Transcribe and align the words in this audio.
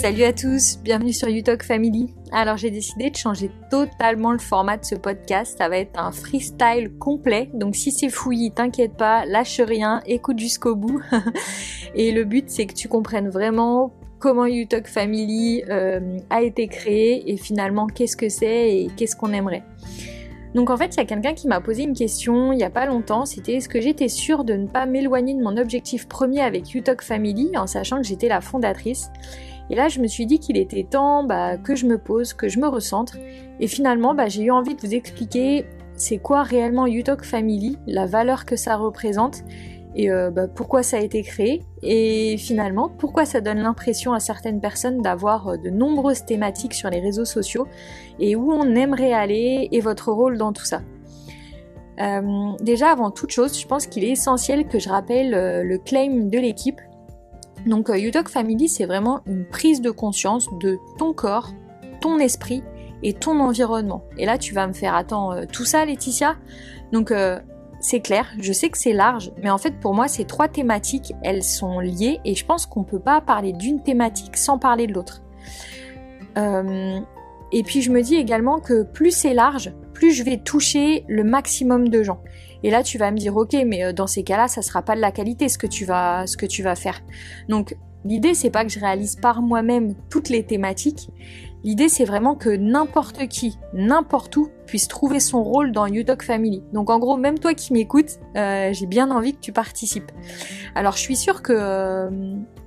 Salut 0.00 0.22
à 0.22 0.32
tous, 0.32 0.78
bienvenue 0.82 1.12
sur 1.12 1.28
YouTalk 1.28 1.62
Family. 1.62 2.14
Alors 2.32 2.56
j'ai 2.56 2.70
décidé 2.70 3.10
de 3.10 3.16
changer 3.16 3.50
totalement 3.70 4.32
le 4.32 4.38
format 4.38 4.78
de 4.78 4.84
ce 4.86 4.94
podcast, 4.94 5.58
ça 5.58 5.68
va 5.68 5.76
être 5.76 6.00
un 6.00 6.10
freestyle 6.10 6.90
complet, 6.98 7.50
donc 7.52 7.76
si 7.76 7.92
c'est 7.92 8.08
fouillis, 8.08 8.50
t'inquiète 8.50 8.96
pas, 8.96 9.26
lâche 9.26 9.60
rien, 9.60 10.00
écoute 10.06 10.38
jusqu'au 10.38 10.74
bout. 10.74 11.02
Et 11.94 12.12
le 12.12 12.24
but 12.24 12.48
c'est 12.48 12.64
que 12.64 12.72
tu 12.72 12.88
comprennes 12.88 13.28
vraiment 13.28 13.92
comment 14.20 14.46
YouTalk 14.46 14.86
Family 14.86 15.64
euh, 15.68 16.16
a 16.30 16.40
été 16.40 16.66
créé 16.66 17.30
et 17.30 17.36
finalement 17.36 17.86
qu'est-ce 17.86 18.16
que 18.16 18.30
c'est 18.30 18.74
et 18.74 18.90
qu'est-ce 18.96 19.16
qu'on 19.16 19.34
aimerait. 19.34 19.64
Donc 20.54 20.70
en 20.70 20.78
fait, 20.78 20.94
il 20.94 20.96
y 20.96 21.00
a 21.00 21.04
quelqu'un 21.04 21.34
qui 21.34 21.46
m'a 21.46 21.60
posé 21.60 21.82
une 21.82 21.94
question 21.94 22.52
il 22.52 22.56
n'y 22.56 22.64
a 22.64 22.70
pas 22.70 22.86
longtemps, 22.86 23.26
c'était 23.26 23.56
est-ce 23.56 23.68
que 23.68 23.82
j'étais 23.82 24.08
sûre 24.08 24.44
de 24.44 24.54
ne 24.54 24.66
pas 24.66 24.86
m'éloigner 24.86 25.34
de 25.34 25.42
mon 25.42 25.58
objectif 25.58 26.08
premier 26.08 26.40
avec 26.40 26.70
YouTalk 26.70 27.02
Family 27.02 27.54
en 27.58 27.66
sachant 27.66 27.98
que 27.98 28.06
j'étais 28.06 28.28
la 28.28 28.40
fondatrice? 28.40 29.10
Et 29.70 29.76
là, 29.76 29.88
je 29.88 30.00
me 30.00 30.08
suis 30.08 30.26
dit 30.26 30.38
qu'il 30.38 30.56
était 30.56 30.84
temps 30.84 31.24
bah, 31.24 31.56
que 31.56 31.76
je 31.76 31.86
me 31.86 31.96
pose, 31.96 32.34
que 32.34 32.48
je 32.48 32.58
me 32.58 32.66
recentre. 32.66 33.16
Et 33.60 33.68
finalement, 33.68 34.14
bah, 34.14 34.28
j'ai 34.28 34.42
eu 34.42 34.50
envie 34.50 34.74
de 34.74 34.80
vous 34.80 34.94
expliquer 34.94 35.64
c'est 35.94 36.18
quoi 36.18 36.42
réellement 36.42 36.86
YouTalk 36.86 37.24
Family, 37.24 37.78
la 37.86 38.06
valeur 38.06 38.46
que 38.46 38.56
ça 38.56 38.76
représente 38.76 39.44
et 39.94 40.10
euh, 40.10 40.30
bah, 40.30 40.46
pourquoi 40.46 40.82
ça 40.82 40.98
a 40.98 41.00
été 41.00 41.22
créé 41.22 41.62
et 41.82 42.36
finalement 42.38 42.88
pourquoi 42.88 43.24
ça 43.24 43.40
donne 43.40 43.58
l'impression 43.58 44.12
à 44.12 44.20
certaines 44.20 44.60
personnes 44.60 45.02
d'avoir 45.02 45.48
euh, 45.48 45.56
de 45.56 45.68
nombreuses 45.68 46.24
thématiques 46.24 46.74
sur 46.74 46.90
les 46.90 47.00
réseaux 47.00 47.24
sociaux 47.24 47.66
et 48.20 48.36
où 48.36 48.52
on 48.52 48.74
aimerait 48.76 49.12
aller 49.12 49.68
et 49.72 49.80
votre 49.80 50.12
rôle 50.12 50.38
dans 50.38 50.52
tout 50.52 50.64
ça. 50.64 50.82
Euh, 52.00 52.52
déjà 52.62 52.92
avant 52.92 53.10
toute 53.10 53.30
chose, 53.30 53.58
je 53.58 53.66
pense 53.66 53.86
qu'il 53.86 54.04
est 54.04 54.10
essentiel 54.10 54.66
que 54.68 54.78
je 54.78 54.88
rappelle 54.88 55.30
le 55.30 55.78
claim 55.78 56.28
de 56.30 56.38
l'équipe. 56.38 56.80
Donc 57.66 57.88
UTalk 57.88 58.28
Family 58.28 58.68
c'est 58.68 58.86
vraiment 58.86 59.20
une 59.26 59.44
prise 59.44 59.80
de 59.80 59.90
conscience 59.90 60.48
de 60.60 60.78
ton 60.98 61.12
corps, 61.12 61.50
ton 62.00 62.18
esprit 62.18 62.62
et 63.02 63.12
ton 63.12 63.40
environnement. 63.40 64.04
Et 64.18 64.26
là 64.26 64.38
tu 64.38 64.54
vas 64.54 64.66
me 64.66 64.72
faire 64.72 64.94
attends 64.94 65.46
tout 65.46 65.64
ça 65.64 65.84
Laetitia 65.84 66.36
donc 66.92 67.12
c'est 67.80 68.00
clair, 68.00 68.26
je 68.38 68.52
sais 68.52 68.68
que 68.68 68.76
c'est 68.76 68.92
large, 68.92 69.32
mais 69.42 69.50
en 69.50 69.58
fait 69.58 69.80
pour 69.80 69.94
moi 69.94 70.06
ces 70.06 70.26
trois 70.26 70.48
thématiques, 70.48 71.14
elles 71.22 71.42
sont 71.42 71.80
liées 71.80 72.20
et 72.24 72.34
je 72.34 72.44
pense 72.44 72.66
qu'on 72.66 72.80
ne 72.80 72.84
peut 72.84 73.00
pas 73.00 73.20
parler 73.22 73.52
d'une 73.52 73.82
thématique 73.82 74.36
sans 74.36 74.58
parler 74.58 74.86
de 74.86 74.92
l'autre. 74.92 75.22
Euh, 76.36 77.00
et 77.52 77.62
puis 77.62 77.82
je 77.82 77.90
me 77.90 78.02
dis 78.02 78.16
également 78.16 78.60
que 78.60 78.82
plus 78.82 79.10
c'est 79.10 79.34
large, 79.34 79.72
plus 79.92 80.12
je 80.12 80.22
vais 80.22 80.38
toucher 80.38 81.04
le 81.08 81.24
maximum 81.24 81.88
de 81.88 82.02
gens. 82.02 82.22
Et 82.62 82.70
là 82.70 82.82
tu 82.82 82.98
vas 82.98 83.10
me 83.10 83.16
dire 83.16 83.36
ok 83.36 83.54
mais 83.66 83.84
euh, 83.84 83.92
dans 83.92 84.06
ces 84.06 84.22
cas-là 84.22 84.48
ça 84.48 84.62
sera 84.62 84.82
pas 84.82 84.94
de 84.94 85.00
la 85.00 85.12
qualité 85.12 85.48
ce 85.48 85.58
que 85.58 85.66
tu 85.66 85.84
vas 85.84 86.26
ce 86.26 86.36
que 86.36 86.46
tu 86.46 86.62
vas 86.62 86.74
faire. 86.74 87.00
Donc 87.48 87.76
l'idée 88.04 88.34
c'est 88.34 88.50
pas 88.50 88.64
que 88.64 88.70
je 88.70 88.80
réalise 88.80 89.16
par 89.16 89.42
moi-même 89.42 89.94
toutes 90.10 90.28
les 90.28 90.44
thématiques, 90.44 91.10
L'idée, 91.62 91.88
c'est 91.88 92.04
vraiment 92.04 92.34
que 92.34 92.48
n'importe 92.48 93.28
qui, 93.28 93.58
n'importe 93.74 94.36
où, 94.36 94.48
puisse 94.70 94.88
trouver 94.88 95.20
son 95.20 95.42
rôle 95.42 95.72
dans 95.72 95.86
UTalk 95.86 96.22
Family. 96.22 96.62
Donc 96.72 96.90
en 96.90 96.98
gros, 96.98 97.16
même 97.16 97.38
toi 97.38 97.54
qui 97.54 97.72
m'écoutes, 97.72 98.18
euh, 98.36 98.72
j'ai 98.72 98.86
bien 98.86 99.10
envie 99.10 99.34
que 99.34 99.40
tu 99.40 99.52
participes. 99.52 100.10
Alors 100.74 100.94
je 100.94 101.00
suis 101.00 101.16
sûre 101.16 101.42
que 101.42 101.52
euh, 101.54 102.08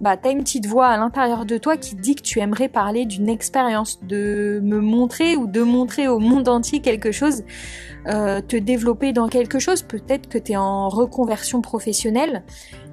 bah, 0.02 0.18
tu 0.18 0.30
une 0.30 0.40
petite 0.40 0.68
voix 0.68 0.88
à 0.88 0.98
l'intérieur 0.98 1.46
de 1.46 1.58
toi 1.58 1.78
qui 1.78 1.96
dit 1.96 2.16
que 2.16 2.22
tu 2.22 2.40
aimerais 2.40 2.68
parler 2.68 3.06
d'une 3.06 3.30
expérience, 3.30 4.00
de 4.04 4.60
me 4.62 4.80
montrer 4.80 5.38
ou 5.38 5.48
de 5.48 5.62
montrer 5.62 6.08
au 6.08 6.20
monde 6.20 6.50
entier 6.50 6.82
quelque 6.82 7.12
chose, 7.12 7.44
euh, 8.08 8.42
te 8.42 8.58
développer 8.58 9.14
dans 9.14 9.30
quelque 9.30 9.58
chose. 9.58 9.82
Peut-être 9.82 10.28
que 10.28 10.38
tu 10.38 10.52
es 10.52 10.58
en 10.58 10.90
reconversion 10.90 11.62
professionnelle 11.62 12.44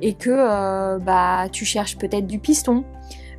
et 0.01 0.15
que 0.15 0.99
bah, 0.99 1.49
tu 1.51 1.65
cherches 1.65 1.99
peut-être 1.99 2.27
du 2.27 2.39
piston, 2.39 2.85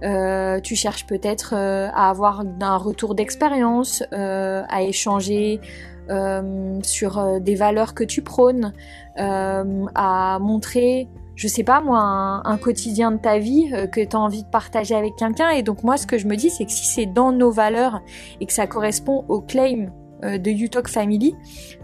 euh, 0.04 0.60
tu 0.60 0.76
cherches 0.76 1.06
peut-être 1.06 1.54
euh, 1.56 1.88
à 1.94 2.10
avoir 2.10 2.44
un 2.62 2.78
retour 2.78 3.14
d'expérience, 3.14 4.04
euh, 4.14 4.64
à 4.70 4.84
échanger 4.84 5.60
sur 6.84 7.40
des 7.40 7.56
valeurs 7.56 7.94
que 7.94 8.04
tu 8.04 8.22
prônes, 8.22 8.74
à 9.16 10.40
montrer 10.42 11.08
je 11.36 11.48
sais 11.48 11.64
pas 11.64 11.80
moi, 11.80 12.02
un, 12.44 12.58
quotidien 12.58 13.12
de 13.12 13.18
ta 13.18 13.40
vie 13.40 13.72
que 13.94 14.04
tu 14.04 14.16
as 14.18 14.20
envie 14.20 14.44
de 14.44 14.50
partager 14.50 14.94
avec 14.94 15.16
quelqu'un. 15.16 15.52
Et 15.52 15.64
donc 15.64 15.84
moi, 15.84 15.96
ce 15.96 16.06
que 16.06 16.18
je 16.18 16.28
me 16.28 16.36
dis, 16.36 16.50
c'est 16.50 16.66
que 16.66 16.72
si 16.72 16.86
c'est 16.86 17.06
dans 17.06 17.32
nos 17.32 17.50
valeurs 17.50 18.02
et 18.42 18.46
que 18.46 18.52
ça 18.52 18.68
correspond 18.68 19.24
au 19.30 19.40
claim 19.40 19.86
de 20.22 20.50
UTalk 20.52 20.90
Family, 20.90 21.34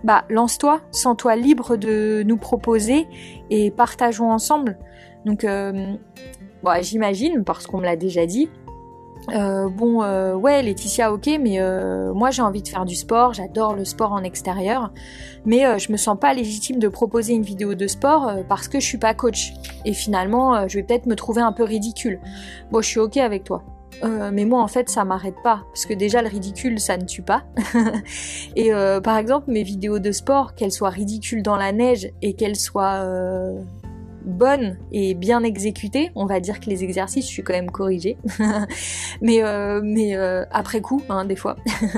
bah 0.04 0.26
lance-toi, 0.30 0.82
sens-toi 0.92 1.38
libre 1.38 1.78
de 1.78 2.24
nous 2.24 2.38
proposer 2.38 3.08
et 3.50 3.72
partageons 3.72 4.30
ensemble. 4.30 4.78
Donc 5.24 5.46
Bon, 6.64 6.72
j'imagine, 6.82 7.44
parce 7.44 7.68
qu'on 7.68 7.80
me 7.80 7.86
l'a 7.86 7.96
déjà 7.96 8.26
dit. 8.26 8.50
Euh, 9.34 9.68
bon, 9.68 10.04
euh, 10.04 10.36
ouais, 10.36 10.62
Laetitia, 10.62 11.12
ok, 11.12 11.30
mais 11.42 11.60
euh, 11.60 12.14
moi 12.14 12.32
j'ai 12.32 12.42
envie 12.42 12.62
de 12.62 12.68
faire 12.68 12.86
du 12.86 12.96
sport, 12.96 13.34
j'adore 13.34 13.76
le 13.76 13.84
sport 13.84 14.14
en 14.14 14.24
extérieur, 14.24 14.92
mais 15.46 15.80
je 15.80 15.92
me 15.92 15.98
sens 15.98 16.18
pas 16.20 16.34
légitime 16.34 16.80
de 16.80 16.88
proposer 16.88 17.34
une 17.34 17.44
vidéo 17.44 17.74
de 17.74 17.88
sport 17.88 18.32
parce 18.48 18.68
que 18.68 18.80
je 18.80 18.86
suis 18.86 18.98
pas 18.98 19.14
coach. 19.14 19.54
Et 19.86 19.94
finalement, 19.94 20.68
je 20.68 20.78
vais 20.78 20.84
peut-être 20.84 21.08
me 21.08 21.16
trouver 21.16 21.42
un 21.42 21.52
peu 21.52 21.64
ridicule. 21.64 22.20
Bon, 22.72 22.82
je 22.82 22.88
suis 22.88 23.00
ok 23.00 23.18
avec 23.18 23.44
toi. 23.44 23.64
mais 24.32 24.46
moi 24.46 24.62
en 24.62 24.68
fait 24.68 24.90
ça 24.90 25.04
m'arrête 25.04 25.42
pas 25.44 25.64
parce 25.74 25.86
que 25.86 25.94
déjà 25.96 26.22
le 26.22 26.28
ridicule 26.28 26.80
ça 26.80 26.98
ne 26.98 27.06
tue 27.06 27.24
pas 27.24 27.42
et 28.56 28.70
par 29.04 29.18
exemple 29.18 29.50
mes 29.50 29.64
vidéos 29.64 29.98
de 29.98 30.12
sport 30.12 30.54
qu'elles 30.54 30.72
soient 30.72 30.92
ridicules 30.92 31.42
dans 31.42 31.58
la 31.58 31.72
neige 31.72 32.12
et 32.22 32.34
qu'elles 32.34 32.58
soient 32.58 33.04
bonne 34.28 34.78
et 34.92 35.14
bien 35.14 35.44
exécutée, 35.44 36.12
on 36.16 36.26
va 36.26 36.40
dire 36.40 36.60
que 36.60 36.70
les 36.70 36.84
exercices, 36.84 37.26
je 37.26 37.32
suis 37.32 37.44
quand 37.44 37.54
même 37.54 37.72
corrigée, 37.72 38.18
mais, 39.22 39.44
euh, 39.44 39.82
mais 39.84 40.16
euh, 40.16 40.44
après 40.52 40.82
coup, 40.82 41.02
hein, 41.10 41.26
des 41.26 41.36
fois. 41.36 41.56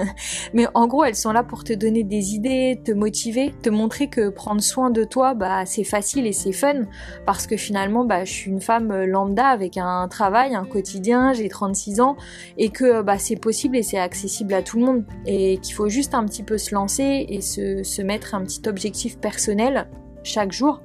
mais 0.53 0.67
en 0.73 0.87
gros, 0.87 1.03
elles 1.03 1.15
sont 1.15 1.31
là 1.31 1.43
pour 1.43 1.63
te 1.63 1.73
donner 1.73 2.03
des 2.03 2.35
idées, 2.35 2.79
te 2.83 2.91
motiver, 2.91 3.53
te 3.61 3.69
montrer 3.69 4.07
que 4.07 4.29
prendre 4.29 4.61
soin 4.61 4.91
de 4.91 5.03
toi, 5.03 5.33
bah, 5.33 5.65
c'est 5.65 5.83
facile 5.83 6.27
et 6.27 6.31
c'est 6.31 6.51
fun, 6.51 6.83
parce 7.25 7.47
que 7.47 7.57
finalement, 7.57 8.05
bah, 8.05 8.23
je 8.23 8.31
suis 8.31 8.51
une 8.51 8.61
femme 8.61 9.05
lambda 9.05 9.47
avec 9.47 9.77
un 9.77 10.07
travail, 10.07 10.55
un 10.55 10.65
quotidien, 10.65 11.33
j'ai 11.33 11.49
36 11.49 11.99
ans, 11.99 12.15
et 12.57 12.69
que 12.69 13.01
bah, 13.01 13.17
c'est 13.17 13.37
possible 13.37 13.75
et 13.75 13.83
c'est 13.83 13.99
accessible 13.99 14.53
à 14.53 14.61
tout 14.61 14.77
le 14.77 14.85
monde, 14.85 15.05
et 15.25 15.57
qu'il 15.57 15.73
faut 15.73 15.89
juste 15.89 16.13
un 16.13 16.25
petit 16.25 16.43
peu 16.43 16.57
se 16.57 16.75
lancer 16.75 17.25
et 17.27 17.41
se, 17.41 17.83
se 17.83 18.01
mettre 18.01 18.35
un 18.35 18.43
petit 18.43 18.61
objectif 18.67 19.17
personnel 19.17 19.87
chaque 20.23 20.51
jour 20.51 20.81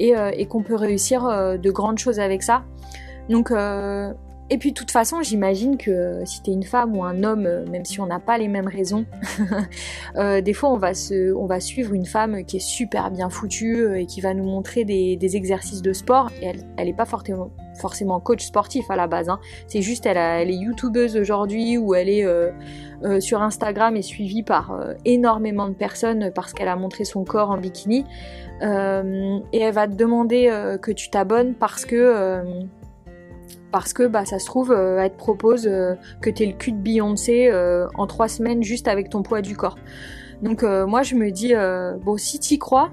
euh, 0.00 0.30
et, 0.34 0.46
qu'on 0.46 0.62
peut 0.62 0.74
réussir 0.74 1.24
euh, 1.24 1.56
de 1.56 1.70
grandes 1.70 1.98
choses 1.98 2.20
avec 2.20 2.42
ça. 2.42 2.64
Donc, 3.28 3.50
euh, 3.50 4.12
et 4.50 4.58
puis 4.58 4.70
de 4.70 4.74
toute 4.74 4.90
façon, 4.90 5.22
j'imagine 5.22 5.76
que 5.76 6.20
si 6.24 6.42
t'es 6.42 6.52
une 6.52 6.62
femme 6.62 6.96
ou 6.96 7.04
un 7.04 7.22
homme, 7.22 7.64
même 7.70 7.84
si 7.84 8.00
on 8.00 8.06
n'a 8.06 8.20
pas 8.20 8.38
les 8.38 8.48
mêmes 8.48 8.68
raisons, 8.68 9.06
des 10.16 10.52
fois 10.52 10.70
on 10.70 10.76
va, 10.76 10.94
se, 10.94 11.32
on 11.34 11.46
va 11.46 11.60
suivre 11.60 11.94
une 11.94 12.06
femme 12.06 12.44
qui 12.44 12.58
est 12.58 12.66
super 12.66 13.10
bien 13.10 13.30
foutue 13.30 13.96
et 13.96 14.06
qui 14.06 14.20
va 14.20 14.34
nous 14.34 14.44
montrer 14.44 14.84
des, 14.84 15.36
exercices 15.36 15.82
de 15.82 15.92
sport. 15.92 16.30
Et 16.40 16.46
elle, 16.46 16.62
elle 16.76 16.88
est 16.88 16.96
pas 16.96 17.06
forcément, 17.06 17.50
forcément 17.80 18.20
coach 18.20 18.44
sportif 18.44 18.90
à 18.90 18.96
la 18.96 19.06
base. 19.06 19.28
Hein. 19.28 19.40
C'est 19.66 19.82
juste 19.82 20.06
elle, 20.06 20.18
est 20.50 20.54
youtubeuse 20.54 21.16
aujourd'hui 21.16 21.78
ou 21.78 21.94
elle 21.94 22.08
est 22.08 22.26
sur 23.20 23.42
Instagram 23.42 23.96
et 23.96 24.02
suivie 24.02 24.42
par 24.42 24.78
énormément 25.04 25.68
de 25.68 25.74
personnes 25.74 26.30
parce 26.34 26.52
qu'elle 26.52 26.68
a 26.68 26.76
montré 26.76 27.04
son 27.04 27.24
corps 27.24 27.50
en 27.50 27.58
bikini. 27.58 28.04
Euh, 28.62 29.40
et 29.52 29.60
elle 29.60 29.74
va 29.74 29.88
te 29.88 29.94
demander 29.94 30.48
euh, 30.48 30.78
que 30.78 30.92
tu 30.92 31.10
t'abonnes 31.10 31.54
parce 31.54 31.84
que 31.84 31.96
euh, 31.96 32.42
parce 33.74 33.92
que 33.92 34.04
bah, 34.04 34.24
ça 34.24 34.38
se 34.38 34.46
trouve, 34.46 34.72
elle 34.72 35.10
te 35.10 35.16
propose 35.16 35.64
que 35.64 36.30
tu 36.30 36.44
es 36.44 36.46
le 36.46 36.52
cul 36.52 36.70
de 36.70 36.78
Beyoncé 36.78 37.52
en 37.96 38.06
trois 38.06 38.28
semaines 38.28 38.62
juste 38.62 38.86
avec 38.86 39.08
ton 39.08 39.24
poids 39.24 39.42
du 39.42 39.56
corps. 39.56 39.74
Donc 40.42 40.62
moi 40.62 41.02
je 41.02 41.16
me 41.16 41.32
dis, 41.32 41.54
bon 42.04 42.16
si 42.16 42.38
tu 42.38 42.56
crois 42.56 42.92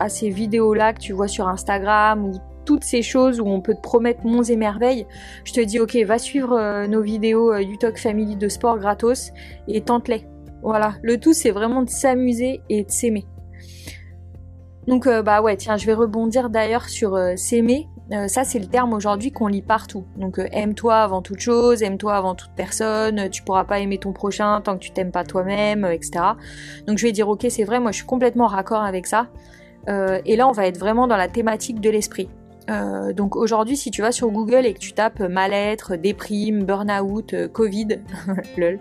à 0.00 0.08
ces 0.08 0.28
vidéos-là 0.28 0.94
que 0.94 0.98
tu 0.98 1.12
vois 1.12 1.28
sur 1.28 1.46
Instagram 1.46 2.24
ou 2.24 2.32
toutes 2.64 2.82
ces 2.82 3.02
choses 3.02 3.40
où 3.40 3.46
on 3.46 3.60
peut 3.60 3.74
te 3.74 3.80
promettre 3.80 4.26
monts 4.26 4.42
et 4.42 4.56
merveilles, 4.56 5.06
je 5.44 5.52
te 5.52 5.60
dis 5.60 5.78
ok, 5.78 5.94
va 6.04 6.18
suivre 6.18 6.86
nos 6.88 7.02
vidéos 7.02 7.56
du 7.62 7.78
Talk 7.78 7.96
Family 7.96 8.34
de 8.34 8.48
sport 8.48 8.80
gratos 8.80 9.30
et 9.68 9.80
tente-les. 9.80 10.26
Voilà, 10.64 10.94
le 11.02 11.20
tout 11.20 11.34
c'est 11.34 11.52
vraiment 11.52 11.84
de 11.84 11.88
s'amuser 11.88 12.62
et 12.68 12.82
de 12.82 12.90
s'aimer. 12.90 13.26
Donc 14.90 15.06
euh, 15.06 15.22
bah 15.22 15.40
ouais, 15.40 15.56
tiens, 15.56 15.76
je 15.76 15.86
vais 15.86 15.94
rebondir 15.94 16.50
d'ailleurs 16.50 16.88
sur 16.88 17.14
euh, 17.14 17.36
s'aimer. 17.36 17.86
Euh, 18.12 18.26
ça 18.28 18.44
c'est 18.44 18.58
le 18.58 18.66
terme 18.66 18.92
aujourd'hui 18.92 19.32
qu'on 19.32 19.46
lit 19.46 19.62
partout. 19.62 20.04
Donc 20.16 20.40
aime-toi 20.52 20.96
avant 20.96 21.22
toute 21.22 21.40
chose, 21.40 21.82
aime-toi 21.82 22.14
avant 22.14 22.34
toute 22.34 22.50
personne, 22.56 23.30
tu 23.30 23.42
pourras 23.42 23.64
pas 23.64 23.78
aimer 23.78 23.98
ton 23.98 24.12
prochain 24.12 24.60
tant 24.60 24.74
que 24.74 24.82
tu 24.82 24.90
t'aimes 24.90 25.12
pas 25.12 25.24
toi-même, 25.24 25.84
etc. 25.84 26.24
Donc 26.86 26.98
je 26.98 27.06
vais 27.06 27.12
dire 27.12 27.28
ok 27.28 27.46
c'est 27.48 27.64
vrai, 27.64 27.80
moi 27.80 27.92
je 27.92 27.98
suis 27.98 28.06
complètement 28.06 28.46
raccord 28.46 28.82
avec 28.82 29.06
ça. 29.06 29.28
et 29.88 30.36
là 30.36 30.48
on 30.48 30.52
va 30.52 30.66
être 30.66 30.78
vraiment 30.78 31.06
dans 31.06 31.16
la 31.16 31.28
thématique 31.28 31.80
de 31.80 31.90
l'esprit. 31.90 32.28
Euh, 32.70 33.12
donc 33.12 33.36
aujourd'hui, 33.36 33.76
si 33.76 33.90
tu 33.90 34.02
vas 34.02 34.12
sur 34.12 34.30
Google 34.30 34.66
et 34.66 34.74
que 34.74 34.78
tu 34.78 34.92
tapes 34.92 35.20
mal-être, 35.20 35.96
déprime, 35.96 36.64
burn-out, 36.64 37.34
euh, 37.34 37.48
Covid, 37.48 38.00
lol, 38.56 38.78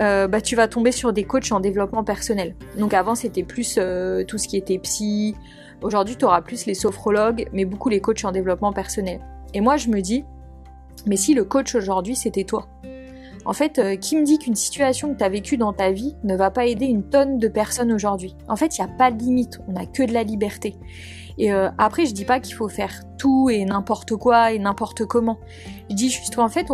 euh, 0.00 0.26
bah 0.26 0.40
tu 0.40 0.56
vas 0.56 0.68
tomber 0.68 0.92
sur 0.92 1.12
des 1.12 1.24
coachs 1.24 1.52
en 1.52 1.60
développement 1.60 2.04
personnel. 2.04 2.54
Donc 2.78 2.94
avant, 2.94 3.14
c'était 3.14 3.42
plus 3.42 3.78
tout 4.28 4.38
ce 4.38 4.48
qui 4.48 4.56
était 4.56 4.78
psy. 4.78 5.36
Aujourd'hui, 5.82 6.16
tu 6.16 6.24
auras 6.26 6.42
plus 6.42 6.66
les 6.66 6.74
sophrologues, 6.74 7.48
mais 7.52 7.64
beaucoup 7.64 7.88
les 7.88 8.00
coachs 8.00 8.24
en 8.24 8.32
développement 8.32 8.72
personnel. 8.72 9.20
Et 9.54 9.60
moi, 9.60 9.76
je 9.76 9.88
me 9.88 10.00
dis, 10.00 10.24
Mais 11.06 11.16
si 11.16 11.32
le 11.32 11.44
coach 11.44 11.74
aujourd'hui 11.74 12.14
c'était 12.14 12.44
toi? 12.44 12.66
En 13.46 13.54
fait, 13.54 13.78
euh, 13.78 13.96
qui 13.96 14.16
me 14.16 14.24
dit 14.24 14.38
qu'une 14.38 14.54
situation 14.54 15.12
que 15.12 15.18
tu 15.18 15.24
as 15.24 15.30
vécue 15.30 15.56
dans 15.56 15.72
ta 15.72 15.90
vie 15.90 16.14
ne 16.24 16.36
va 16.36 16.50
pas 16.50 16.66
aider 16.66 16.84
une 16.84 17.04
tonne 17.04 17.38
de 17.38 17.48
personnes 17.48 17.90
aujourd'hui? 17.90 18.36
En 18.48 18.56
fait, 18.56 18.76
il 18.76 18.84
n'y 18.84 18.90
a 18.90 18.94
pas 18.94 19.10
de 19.10 19.18
limite, 19.18 19.60
on 19.66 19.72
n'a 19.72 19.86
que 19.86 20.02
de 20.02 20.12
la 20.12 20.22
liberté. 20.22 20.76
Et 21.40 21.52
euh, 21.52 21.70
après, 21.78 22.04
je 22.04 22.12
dis 22.12 22.26
pas 22.26 22.38
qu'il 22.38 22.54
faut 22.54 22.68
faire 22.68 23.02
tout 23.18 23.48
et 23.50 23.64
n'importe 23.64 24.14
quoi 24.14 24.52
et 24.52 24.58
n'importe 24.58 25.06
comment. 25.06 25.38
Je 25.88 25.96
dis 25.96 26.10
juste 26.10 26.36
qu'en 26.36 26.48
fait, 26.48 26.66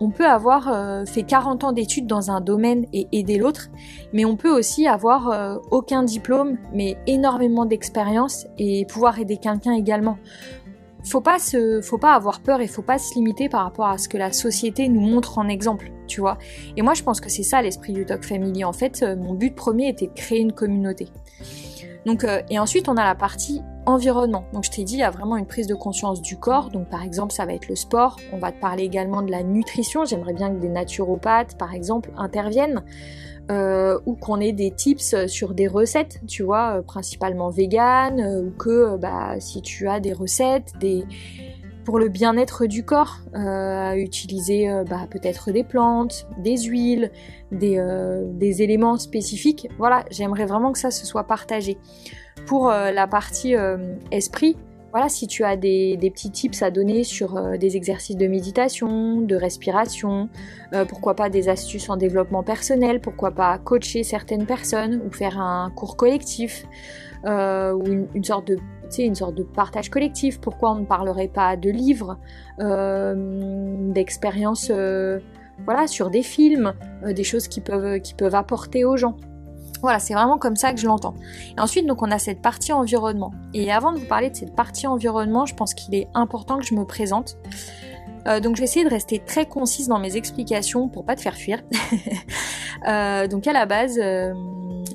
on, 0.00 0.10
peut 0.10 0.26
avoir 0.26 0.68
euh, 0.68 1.04
fait 1.04 1.22
40 1.22 1.64
ans 1.64 1.72
d'études 1.72 2.06
dans 2.06 2.30
un 2.30 2.40
domaine 2.40 2.86
et 2.94 3.06
aider 3.12 3.36
l'autre, 3.36 3.68
mais 4.14 4.24
on 4.24 4.36
peut 4.36 4.50
aussi 4.50 4.88
avoir 4.88 5.60
aucun 5.70 6.02
diplôme, 6.02 6.56
mais 6.72 6.96
énormément 7.06 7.66
d'expérience 7.66 8.46
et 8.58 8.86
pouvoir 8.86 9.18
aider 9.18 9.36
quelqu'un 9.36 9.72
également 9.72 10.16
faut 11.06 11.20
pas 11.20 11.38
se, 11.38 11.80
faut 11.82 11.98
pas 11.98 12.14
avoir 12.14 12.40
peur 12.40 12.60
et 12.60 12.66
faut 12.66 12.82
pas 12.82 12.98
se 12.98 13.14
limiter 13.14 13.48
par 13.48 13.62
rapport 13.62 13.86
à 13.86 13.98
ce 13.98 14.08
que 14.08 14.18
la 14.18 14.32
société 14.32 14.88
nous 14.88 15.00
montre 15.00 15.38
en 15.38 15.48
exemple, 15.48 15.92
tu 16.08 16.20
vois. 16.20 16.36
Et 16.76 16.82
moi, 16.82 16.94
je 16.94 17.02
pense 17.02 17.20
que 17.20 17.28
c'est 17.30 17.44
ça 17.44 17.62
l'esprit 17.62 17.92
du 17.92 18.04
Talk 18.04 18.24
Family. 18.24 18.64
En 18.64 18.72
fait, 18.72 19.02
euh, 19.02 19.14
mon 19.16 19.34
but 19.34 19.54
premier 19.54 19.88
était 19.88 20.08
de 20.08 20.12
créer 20.12 20.40
une 20.40 20.52
communauté. 20.52 21.08
Donc, 22.06 22.24
euh, 22.24 22.42
et 22.50 22.58
ensuite, 22.58 22.88
on 22.88 22.96
a 22.96 23.04
la 23.04 23.14
partie 23.14 23.62
Donc, 23.86 24.64
je 24.64 24.70
t'ai 24.70 24.84
dit, 24.84 24.94
il 24.94 25.00
y 25.00 25.04
a 25.04 25.10
vraiment 25.10 25.36
une 25.36 25.46
prise 25.46 25.66
de 25.66 25.74
conscience 25.74 26.20
du 26.20 26.36
corps. 26.36 26.70
Donc, 26.70 26.88
par 26.88 27.02
exemple, 27.02 27.32
ça 27.32 27.46
va 27.46 27.54
être 27.54 27.68
le 27.68 27.76
sport. 27.76 28.16
On 28.32 28.38
va 28.38 28.52
te 28.52 28.60
parler 28.60 28.82
également 28.82 29.22
de 29.22 29.30
la 29.30 29.42
nutrition. 29.42 30.04
J'aimerais 30.04 30.34
bien 30.34 30.50
que 30.50 30.60
des 30.60 30.68
naturopathes, 30.68 31.56
par 31.56 31.72
exemple, 31.72 32.10
interviennent. 32.16 32.82
Euh, 33.48 34.00
ou 34.06 34.16
qu'on 34.16 34.40
ait 34.40 34.52
des 34.52 34.72
tips 34.72 35.26
sur 35.28 35.54
des 35.54 35.68
recettes, 35.68 36.20
tu 36.26 36.42
vois, 36.42 36.78
euh, 36.78 36.82
principalement 36.82 37.48
vegan, 37.48 38.18
euh, 38.18 38.42
ou 38.42 38.50
que 38.50 38.96
bah, 38.96 39.38
si 39.38 39.62
tu 39.62 39.86
as 39.86 40.00
des 40.00 40.12
recettes, 40.12 40.72
pour 41.84 42.00
le 42.00 42.08
bien-être 42.08 42.66
du 42.66 42.84
corps, 42.84 43.18
utiliser 43.94 44.68
bah, 44.90 45.06
peut-être 45.08 45.52
des 45.52 45.62
plantes, 45.62 46.26
des 46.38 46.56
huiles, 46.56 47.12
des 47.52 48.62
éléments 48.62 48.98
spécifiques. 48.98 49.68
Voilà, 49.78 50.04
j'aimerais 50.10 50.46
vraiment 50.46 50.72
que 50.72 50.80
ça 50.80 50.90
se 50.90 51.06
soit 51.06 51.24
partagé. 51.24 51.78
Pour 52.46 52.68
la 52.68 53.06
partie 53.06 53.54
esprit, 54.10 54.56
voilà, 54.96 55.10
si 55.10 55.26
tu 55.26 55.44
as 55.44 55.56
des, 55.56 55.98
petits 56.00 56.30
tips 56.30 56.62
à 56.62 56.70
donner 56.70 57.04
sur 57.04 57.36
euh, 57.36 57.58
des 57.58 57.76
exercices 57.76 58.16
de 58.16 58.26
méditation, 58.26 59.20
de 59.20 59.36
respiration, 59.36 60.30
euh, 60.72 60.86
pourquoi 60.86 61.14
pas 61.14 61.28
des 61.28 61.50
astuces 61.50 61.90
en 61.90 61.98
développement 61.98 62.42
personnel, 62.42 63.02
pourquoi 63.02 63.30
pas 63.32 63.58
coacher 63.58 64.04
certaines 64.04 64.46
personnes 64.46 65.02
ou 65.06 65.12
faire 65.12 65.38
un 65.38 65.70
cours 65.76 65.98
collectif 65.98 66.64
euh, 67.26 67.74
ou 67.74 68.06
une, 68.14 68.24
sorte 68.24 68.46
de 68.48 68.58
une 68.98 69.14
sorte 69.14 69.34
de 69.34 69.42
partage 69.42 69.90
collectif. 69.90 70.40
Pourquoi 70.40 70.72
on 70.72 70.76
ne 70.76 70.86
parlerait 70.86 71.28
pas 71.28 71.58
de 71.58 71.68
livres, 71.68 72.18
d'expériences, 73.92 74.70
voilà, 74.70 75.86
sur 75.88 76.08
des 76.08 76.22
films, 76.22 76.72
des 77.04 77.24
choses 77.24 77.48
qui 77.48 77.60
peuvent, 77.60 78.00
qui 78.00 78.14
peuvent 78.14 78.34
apporter 78.34 78.86
aux 78.86 78.96
gens. 78.96 79.16
Voilà, 79.86 80.00
c'est 80.00 80.14
vraiment 80.14 80.36
comme 80.36 80.56
ça 80.56 80.72
que 80.72 80.80
je 80.80 80.86
l'entends. 80.88 81.14
Et 81.56 81.60
ensuite, 81.60 81.86
donc, 81.86 82.02
on 82.02 82.10
a 82.10 82.18
cette 82.18 82.42
partie 82.42 82.72
environnement. 82.72 83.30
Et 83.54 83.70
avant 83.70 83.92
de 83.92 83.98
vous 83.98 84.04
parler 84.06 84.30
de 84.30 84.34
cette 84.34 84.56
partie 84.56 84.88
environnement, 84.88 85.46
je 85.46 85.54
pense 85.54 85.74
qu'il 85.74 85.94
est 85.94 86.08
important 86.12 86.58
que 86.58 86.64
je 86.64 86.74
me 86.74 86.84
présente. 86.84 87.38
Euh, 88.26 88.40
donc, 88.40 88.56
je 88.56 88.62
vais 88.62 88.64
essayer 88.64 88.84
de 88.84 88.90
rester 88.90 89.20
très 89.20 89.46
concise 89.46 89.86
dans 89.86 90.00
mes 90.00 90.16
explications 90.16 90.88
pour 90.88 91.04
pas 91.04 91.14
te 91.14 91.20
faire 91.20 91.36
fuir. 91.36 91.62
Euh, 92.86 93.26
donc, 93.26 93.46
à 93.46 93.54
la 93.54 93.64
base, 93.64 93.98
euh, 94.00 94.34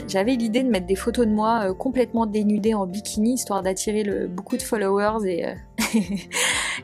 j'avais 0.08 0.36
l'idée 0.36 0.62
de 0.62 0.70
mettre 0.70 0.86
des 0.86 0.96
photos 0.96 1.26
de 1.26 1.32
moi 1.32 1.74
complètement 1.74 2.28
dénudée 2.28 2.76
en 2.76 2.86
bikini, 2.86 3.34
histoire 3.34 3.64
d'attirer 3.64 4.28
beaucoup 4.28 4.56
de 4.56 4.62
followers 4.62 5.28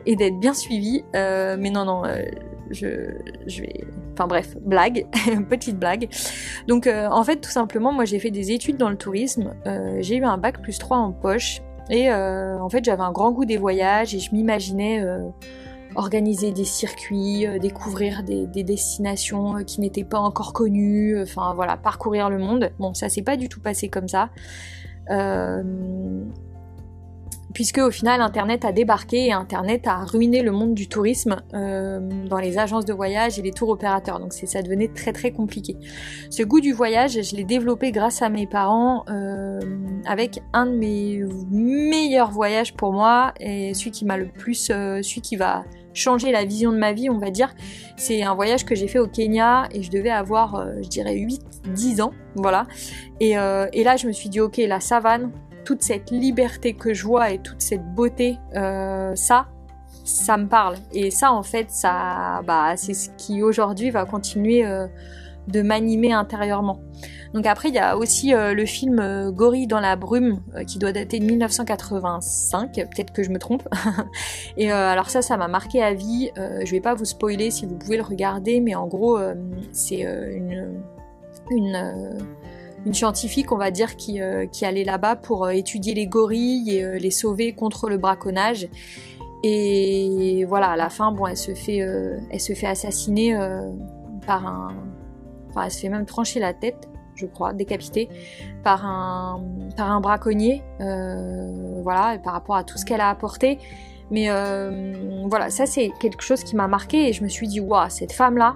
et, 0.06 0.16
d'être 0.16 0.40
bien 0.40 0.56
suivie. 0.56 1.06
mais 1.14 1.70
non, 1.70 1.86
non, 1.86 2.02
je 2.72 2.88
vais... 3.62 3.86
Enfin 4.18 4.26
bref, 4.26 4.58
blague, 4.66 5.06
petite 5.50 5.78
blague. 5.78 6.10
Donc 6.68 6.88
euh, 6.88 7.08
en 7.08 7.24
fait 7.24 7.36
tout 7.36 7.52
simplement 7.52 7.94
moi 7.94 8.04
j'ai 8.04 8.18
fait 8.18 8.32
des 8.32 8.52
études 8.52 8.78
dans 8.78 8.90
le 8.90 8.98
tourisme, 8.98 9.54
euh, 9.68 10.00
j'ai 10.02 10.16
eu 10.16 10.24
un 10.24 10.40
bac 10.40 10.60
plus 10.60 10.80
3 10.80 10.98
en 10.98 11.12
poche 11.12 11.62
et 11.92 12.10
euh, 12.10 12.58
en 12.58 12.68
fait 12.68 12.84
j'avais 12.84 13.04
un 13.04 13.12
grand 13.12 13.32
goût 13.32 13.46
des 13.46 13.58
voyages 13.58 14.16
et 14.16 14.20
je 14.20 14.34
m'imaginais 14.34 15.06
organiser 15.96 16.52
des 16.52 16.64
circuits, 16.66 17.46
découvrir 17.62 18.24
des, 18.24 18.48
des 18.48 18.64
destinations 18.64 19.64
qui 19.64 19.82
n'étaient 19.82 20.04
pas 20.04 20.20
encore 20.20 20.52
connues, 20.52 21.22
enfin 21.22 21.54
voilà, 21.54 21.78
parcourir 21.78 22.32
le 22.32 22.40
monde. 22.40 22.72
Bon 22.80 22.96
ça 22.96 23.10
s'est 23.10 23.22
pas 23.22 23.38
du 23.38 23.50
tout 23.50 23.62
passé 23.62 23.88
comme 23.88 24.08
ça 24.08 24.32
puisque 27.58 27.80
au 27.80 27.90
final 27.90 28.22
Internet 28.22 28.66
a 28.66 28.72
débarqué 28.72 29.26
et 29.26 29.32
Internet 29.32 29.88
a 29.88 30.06
ruiné 30.06 30.44
le 30.44 30.52
monde 30.52 30.76
du 30.76 30.88
tourisme 30.88 31.38
euh, 31.56 32.00
dans 32.30 32.38
les 32.38 32.60
agences 32.60 32.86
de 32.86 32.94
voyage 32.94 33.40
et 33.40 33.42
les 33.42 33.50
tours 33.50 33.70
opérateurs. 33.70 34.20
Donc 34.20 34.32
ça 34.32 34.62
devenait 34.62 34.90
très 34.90 35.12
très 35.12 35.32
compliqué. 35.32 35.76
Ce 36.30 36.44
goût 36.44 36.60
du 36.60 36.72
voyage, 36.72 37.20
je 37.20 37.36
l'ai 37.36 37.46
développé 37.46 37.92
grâce 37.92 38.22
à 38.22 38.30
mes 38.30 38.46
parents 38.46 39.06
euh, 39.10 39.60
avec 40.06 40.40
un 40.54 40.68
de 40.68 40.76
mes 40.76 41.24
meilleurs 41.50 42.30
voyages 42.30 42.76
pour 42.76 42.94
moi 42.94 43.34
et 43.40 43.74
celui 43.74 43.90
qui 43.90 44.06
m'a 44.06 44.18
le 44.18 44.28
plus, 44.28 44.70
euh, 44.70 45.02
celui 45.02 45.22
qui 45.22 45.36
va 45.36 45.64
changer 45.96 46.32
la 46.32 46.46
vision 46.46 46.72
de 46.72 46.78
ma 46.78 46.94
vie, 46.94 47.10
on 47.10 47.18
va 47.18 47.32
dire. 47.32 47.56
C'est 47.96 48.22
un 48.22 48.36
voyage 48.36 48.66
que 48.66 48.76
j'ai 48.76 48.88
fait 48.88 49.00
au 49.00 49.08
Kenya 49.08 49.68
et 49.72 49.82
je 49.82 49.90
devais 49.90 50.12
avoir, 50.12 50.64
je 50.84 50.88
dirais, 50.88 51.16
8-10 51.16 52.04
ans, 52.04 52.12
voilà. 52.36 52.68
Et, 53.20 53.32
et, 53.32 53.84
là, 53.84 53.96
je 53.96 54.06
me 54.06 54.12
suis 54.12 54.30
dit, 54.30 54.40
ok, 54.40 54.58
la 54.58 54.80
savane, 54.80 55.32
toute 55.68 55.84
cette 55.84 56.12
liberté 56.12 56.76
que 56.76 56.94
je 56.94 57.04
vois 57.04 57.32
et 57.32 57.40
toute 57.40 57.62
cette 57.62 57.84
beauté, 57.94 58.38
euh, 58.56 59.14
ça, 59.16 59.48
ça 60.06 60.38
me 60.38 60.48
parle. 60.48 60.78
Et 60.94 61.12
ça, 61.12 61.34
en 61.34 61.44
fait, 61.44 61.70
ça, 61.72 62.42
bah, 62.48 62.78
c'est 62.78 62.94
ce 62.94 63.10
qui 63.18 63.44
aujourd'hui 63.44 63.90
va 63.90 64.06
continuer 64.06 64.66
euh, 64.66 64.88
de 65.50 65.62
m'animer 65.62 66.14
intérieurement. 66.14 66.80
Donc 67.34 67.46
après, 67.46 67.68
il 67.68 67.76
y 67.76 67.80
a 67.80 67.98
aussi 67.98 68.34
euh, 68.34 68.54
le 68.54 68.66
film 68.66 69.30
Gorille 69.32 69.68
dans 69.68 69.82
la 69.82 69.98
brume 69.98 70.40
qui 70.68 70.80
doit 70.80 70.94
dater 70.94 71.20
de 71.20 71.26
1985. 71.26 72.74
Peut-être 72.74 73.12
que 73.12 73.24
je 73.24 73.30
me 73.30 73.38
trompe. 73.38 73.68
et 74.58 74.72
alors 74.72 75.10
ça, 75.10 75.22
ça 75.22 75.36
m'a 75.36 75.50
marqué 75.50 75.84
à 75.84 75.94
vie. 75.94 76.32
je 76.38 76.72
vais 76.72 76.80
pas 76.80 76.94
vous 76.94 77.04
spoiler 77.04 77.52
si 77.52 77.66
vous 77.66 77.76
pouvez 77.76 77.98
le 77.98 78.04
regarder, 78.04 78.62
mais 78.62 78.76
en 78.76 78.88
gros, 78.88 79.20
c'est 79.74 80.00
une 80.00 80.82
une 81.50 82.18
une 82.88 82.94
scientifique, 82.94 83.52
on 83.52 83.58
va 83.58 83.70
dire, 83.70 83.98
qui, 83.98 84.22
euh, 84.22 84.46
allait 84.62 84.86
là-bas 84.86 85.18
pour 85.18 85.46
euh, 85.46 85.50
étudier 85.50 85.94
les 85.94 86.08
gorilles 86.08 86.74
et 86.74 86.84
euh, 86.84 86.98
les 86.98 87.12
sauver 87.12 87.52
contre 87.52 87.90
le 87.90 87.98
braconnage. 87.98 88.70
Et 89.44 90.46
voilà, 90.48 90.70
à 90.70 90.76
la 90.78 90.90
fin, 90.90 91.12
bon, 91.12 91.28
elle 91.28 91.38
se 91.38 91.54
fait, 91.54 91.78
elle 91.78 92.40
se 92.40 92.54
fait 92.54 92.66
assassiner 92.66 93.38
par 94.26 94.48
un, 94.48 94.70
enfin, 95.50 95.66
elle 95.66 95.72
se 95.72 95.80
fait 95.80 95.90
même 95.90 96.06
trancher 96.06 96.40
la 96.40 96.56
tête, 96.56 96.90
je 97.14 97.28
crois, 97.28 97.54
décapiter 97.54 98.10
par 98.64 98.84
un, 98.84 99.44
par 99.78 99.92
un 99.92 100.02
braconnier. 100.02 100.64
voilà, 100.80 102.18
par 102.18 102.34
rapport 102.34 102.56
à 102.56 102.64
tout 102.64 102.80
ce 102.80 102.86
qu'elle 102.86 103.00
a 103.00 103.10
apporté. 103.10 103.60
Mais 104.10 104.28
voilà, 105.28 105.52
ça 105.52 105.68
c'est 105.68 105.92
quelque 106.00 106.24
chose 106.24 106.44
qui 106.44 106.56
m'a 106.56 106.68
marqué 106.68 107.08
et 107.08 107.14
je 107.14 107.24
me 107.24 107.30
suis 107.30 107.48
dit, 107.48 107.60
waouh, 107.60 107.90
cette 107.90 108.14
femme-là, 108.14 108.56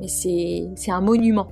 mais 0.00 0.08
c'est 0.08 0.90
un 0.90 1.00
monument. 1.00 1.48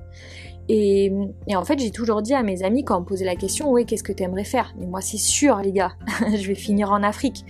Et, 0.68 1.12
en 1.54 1.64
fait, 1.64 1.78
j'ai 1.78 1.90
toujours 1.90 2.22
dit 2.22 2.34
à 2.34 2.42
mes 2.42 2.62
amis 2.62 2.84
quand 2.84 2.96
on 2.96 3.00
me 3.00 3.04
posait 3.04 3.24
la 3.24 3.36
question, 3.36 3.70
ouais, 3.70 3.84
qu'est-ce 3.84 4.02
que 4.02 4.12
tu 4.12 4.22
aimerais 4.24 4.44
faire? 4.44 4.74
Mais 4.78 4.86
moi, 4.86 5.00
c'est 5.00 5.16
sûr, 5.16 5.58
les 5.58 5.72
gars, 5.72 5.92
je 6.20 6.46
vais 6.46 6.54
finir 6.54 6.90
en 6.90 7.02
Afrique. 7.02 7.44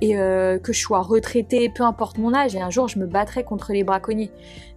Et 0.00 0.16
euh, 0.18 0.58
que 0.58 0.72
je 0.72 0.80
sois 0.80 1.00
retraitée, 1.00 1.70
peu 1.70 1.82
importe 1.82 2.18
mon 2.18 2.34
âge, 2.34 2.54
et 2.54 2.60
un 2.60 2.70
jour, 2.70 2.86
je 2.88 2.98
me 2.98 3.06
battrai 3.06 3.42
contre 3.42 3.72
les 3.72 3.84
braconniers. 3.84 4.30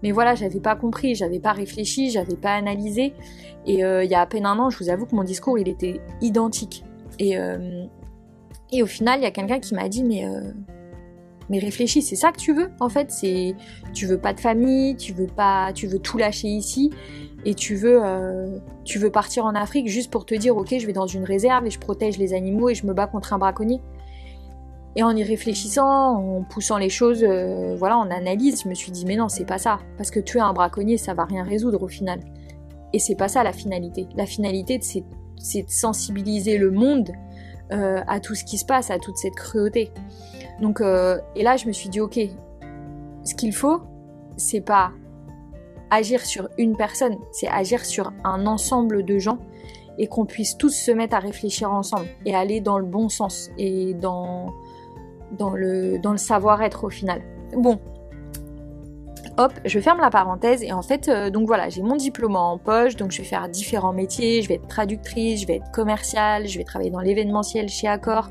Mais 0.03 0.12
voilà, 0.12 0.36
j'avais 0.36 0.60
pas 0.60 0.75
compris, 0.75 1.15
j'avais 1.15 1.39
pas 1.39 1.51
réfléchi, 1.51 2.10
j'avais 2.10 2.38
pas 2.38 2.53
analysé. 2.53 3.13
Et 3.67 3.83
euh, 3.83 4.03
il 4.03 4.10
y 4.10 4.15
a 4.15 4.21
à 4.21 4.25
peine 4.25 4.45
un 4.45 4.57
an, 4.57 4.69
je 4.69 4.77
vous 4.79 4.89
avoue 4.89 5.05
que 5.05 5.15
mon 5.15 5.24
discours, 5.24 5.60
il 5.60 5.67
était 5.67 6.00
identique. 6.21 6.83
Et, 7.19 7.38
euh, 7.38 7.86
et 8.71 8.81
au 8.81 8.88
final, 8.88 9.19
il 9.19 9.24
y 9.24 9.27
a 9.27 9.31
quelqu'un 9.31 9.60
qui 9.60 9.75
m'a 9.75 9.89
dit, 9.89 10.03
mais 10.03 10.25
mais 11.51 11.60
réfléchis, 11.60 12.01
c'est 12.01 12.15
ça 12.15 12.31
que 12.31 12.38
tu 12.38 12.53
veux 12.53 12.69
en 12.79 12.88
fait, 12.88 13.12
c'est 13.12 13.55
tu 13.93 14.05
veux 14.05 14.17
pas 14.17 14.33
de 14.33 14.39
famille, 14.39 14.95
tu 14.95 15.12
veux 15.12 15.27
pas 15.27 15.74
tu 15.74 15.86
veux 15.86 16.00
tout 16.00 16.17
lâcher 16.17 16.48
ici 16.48 16.91
et 17.45 17.55
tu 17.55 17.75
veux, 17.75 18.00
euh, 18.03 18.60
tu 18.83 19.00
veux 19.00 19.10
partir 19.10 19.45
en 19.45 19.55
Afrique 19.55 19.88
juste 19.88 20.12
pour 20.12 20.25
te 20.25 20.36
dire 20.36 20.55
ok 20.55 20.75
je 20.77 20.86
vais 20.86 20.93
dans 20.93 21.07
une 21.07 21.24
réserve 21.24 21.65
et 21.65 21.71
je 21.71 21.79
protège 21.79 22.17
les 22.17 22.33
animaux 22.33 22.69
et 22.69 22.75
je 22.75 22.86
me 22.86 22.93
bats 22.93 23.07
contre 23.07 23.33
un 23.33 23.38
braconnier. 23.38 23.81
Et 24.98 25.03
en 25.03 25.15
y 25.15 25.24
réfléchissant, 25.24 26.17
en 26.17 26.43
poussant 26.43 26.77
les 26.77 26.89
choses, 26.89 27.24
euh, 27.24 27.75
voilà, 27.77 27.98
en 27.98 28.12
analyse, 28.12 28.63
je 28.63 28.69
me 28.69 28.74
suis 28.74 28.91
dit 28.91 29.05
mais 29.05 29.15
non 29.15 29.29
c'est 29.29 29.45
pas 29.45 29.57
ça, 29.57 29.79
parce 29.98 30.12
que 30.12 30.19
tuer 30.19 30.41
un 30.41 30.53
braconnier 30.53 30.98
ça 30.98 31.13
va 31.13 31.25
rien 31.25 31.43
résoudre 31.43 31.81
au 31.81 31.88
final. 31.88 32.19
Et 32.93 33.00
c'est 33.00 33.15
pas 33.15 33.27
ça 33.27 33.43
la 33.43 33.53
finalité. 33.53 34.07
La 34.15 34.25
finalité 34.25 34.79
c'est, 34.81 35.62
de 35.62 35.69
sensibiliser 35.69 36.57
le 36.57 36.69
monde 36.69 37.10
euh, 37.71 38.01
à 38.07 38.19
tout 38.19 38.36
ce 38.36 38.43
qui 38.43 38.57
se 38.57 38.65
passe, 38.65 38.91
à 38.91 39.00
toute 39.00 39.17
cette 39.17 39.36
cruauté. 39.36 39.91
Donc 40.62 40.81
et 40.81 41.43
là 41.43 41.57
je 41.57 41.65
me 41.65 41.71
suis 41.71 41.89
dit 41.89 42.01
ok, 42.01 42.19
ce 43.24 43.33
qu'il 43.33 43.53
faut 43.53 43.81
c'est 44.38 44.62
pas 44.62 44.91
agir 45.91 46.25
sur 46.25 46.50
une 46.57 46.75
personne, 46.75 47.17
c'est 47.31 47.48
agir 47.48 47.86
sur 47.86 48.12
un 48.24 48.48
ensemble 48.48 49.03
de 49.05 49.19
gens 49.19 49.38
et 50.00 50.07
qu'on 50.07 50.25
puisse 50.25 50.57
tous 50.57 50.74
se 50.74 50.91
mettre 50.91 51.15
à 51.15 51.19
réfléchir 51.19 51.71
ensemble 51.71 52.07
et 52.25 52.33
aller 52.33 52.62
dans 52.62 52.79
le 52.79 52.86
bon 52.86 53.10
sens 53.10 53.51
et 53.57 53.93
dans, 53.93 54.51
le 55.38 56.17
savoir-être 56.17 56.86
au 56.86 56.89
final. 56.89 57.21
Bon, 57.55 57.79
Hop, 59.38 59.53
je 59.63 59.79
ferme 59.79 60.01
la 60.01 60.10
parenthèse 60.10 60.62
et 60.62 60.74
en 60.74 60.81
fait, 60.81 61.07
euh, 61.07 61.29
donc 61.29 61.48
voilà, 61.48 61.69
j'ai 61.69 61.81
mon 61.81 61.95
diplôme 61.95 62.36
en 62.36 62.57
poche, 62.57 62.98
donc 62.98 63.12
je 63.12 63.19
vais 63.19 63.27
faire 63.27 63.48
différents 63.48 63.93
métiers, 63.93 64.41
je 64.41 64.48
vais 64.50 64.55
être 64.55 64.67
traductrice, 64.67 65.41
je 65.41 65.48
vais 65.48 65.55
être 65.55 65.71
commerciale, 65.71 66.48
je 66.48 66.57
vais 66.57 66.65
travailler 66.65 66.91
dans 66.91 67.00
l'événementiel 67.00 67.69
chez 67.69 67.88
Accor. 67.88 68.29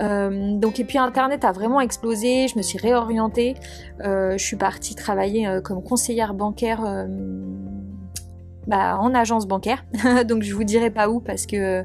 Euh, 0.00 0.56
donc 0.56 0.80
et 0.80 0.84
puis 0.84 0.98
internet 0.98 1.44
a 1.44 1.52
vraiment 1.52 1.80
explosé, 1.80 2.48
je 2.48 2.56
me 2.56 2.62
suis 2.62 2.78
réorientée, 2.78 3.54
euh, 4.04 4.32
je 4.32 4.44
suis 4.44 4.56
partie 4.56 4.94
travailler 4.94 5.48
comme 5.62 5.82
conseillère 5.82 6.34
bancaire 6.34 7.06
bah, 8.66 8.98
en 8.98 9.14
agence 9.14 9.46
bancaire. 9.46 9.84
Donc 10.26 10.42
je 10.42 10.54
vous 10.54 10.64
dirai 10.64 10.90
pas 10.90 11.08
où 11.08 11.20
parce 11.20 11.46
que 11.46 11.84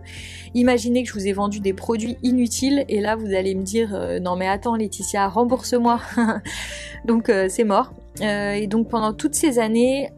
imaginez 0.53 1.03
que 1.03 1.09
je 1.09 1.13
vous 1.13 1.27
ai 1.27 1.33
vendu 1.33 1.59
des 1.59 1.73
produits 1.73 2.17
inutiles 2.23 2.85
et 2.87 3.01
là 3.01 3.15
vous 3.15 3.33
allez 3.33 3.55
me 3.55 3.63
dire 3.63 3.93
euh, 3.93 4.19
non 4.19 4.35
mais 4.35 4.47
attends 4.47 4.75
Laetitia 4.75 5.27
rembourse-moi. 5.27 5.99
donc 7.05 7.29
euh, 7.29 7.47
c'est 7.49 7.63
mort. 7.63 7.93
Euh, 8.21 8.51
et 8.51 8.67
donc 8.67 8.89
pendant 8.89 9.13
toutes 9.13 9.35
ces 9.35 9.59
années, 9.59 10.09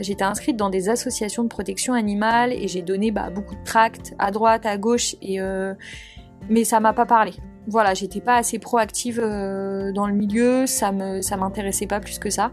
j'étais 0.00 0.22
inscrite 0.24 0.56
dans 0.56 0.70
des 0.70 0.88
associations 0.88 1.42
de 1.42 1.48
protection 1.48 1.94
animale 1.94 2.52
et 2.52 2.68
j'ai 2.68 2.82
donné 2.82 3.10
bah, 3.10 3.30
beaucoup 3.30 3.54
de 3.54 3.64
tracts 3.64 4.14
à 4.18 4.30
droite, 4.30 4.66
à 4.66 4.76
gauche 4.76 5.16
et 5.20 5.40
mais 6.48 6.64
ça 6.64 6.80
m'a 6.80 6.92
pas 6.92 7.06
parlé. 7.06 7.32
Voilà, 7.66 7.94
j'étais 7.94 8.20
pas 8.20 8.36
assez 8.36 8.58
proactive 8.58 9.18
dans 9.20 10.06
le 10.06 10.12
milieu, 10.12 10.66
ça 10.66 10.92
me 10.92 11.36
m'intéressait 11.36 11.86
pas 11.86 12.00
plus 12.00 12.18
que 12.18 12.30
ça. 12.30 12.52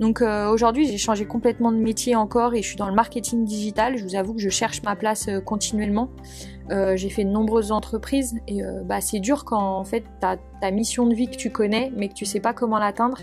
Donc 0.00 0.22
euh, 0.22 0.48
aujourd'hui, 0.48 0.86
j'ai 0.86 0.96
changé 0.96 1.26
complètement 1.26 1.70
de 1.70 1.76
métier 1.76 2.16
encore 2.16 2.54
et 2.54 2.62
je 2.62 2.68
suis 2.68 2.76
dans 2.76 2.88
le 2.88 2.94
marketing 2.94 3.44
digital. 3.44 3.98
Je 3.98 4.02
vous 4.02 4.16
avoue 4.16 4.32
que 4.32 4.40
je 4.40 4.48
cherche 4.48 4.82
ma 4.82 4.96
place 4.96 5.28
euh, 5.28 5.40
continuellement. 5.40 6.10
Euh, 6.70 6.96
j'ai 6.96 7.10
fait 7.10 7.24
de 7.24 7.28
nombreuses 7.28 7.70
entreprises 7.70 8.38
et 8.48 8.62
bah, 8.84 9.00
c'est 9.00 9.18
dur 9.18 9.44
quand 9.44 9.78
en 9.78 9.84
fait 9.84 10.04
t'as 10.20 10.36
ta 10.60 10.70
mission 10.70 11.06
de 11.06 11.14
vie 11.14 11.28
que 11.28 11.36
tu 11.36 11.50
connais 11.50 11.92
mais 11.96 12.08
que 12.08 12.14
tu 12.14 12.24
sais 12.24 12.40
pas 12.40 12.54
comment 12.54 12.78
l'atteindre. 12.78 13.18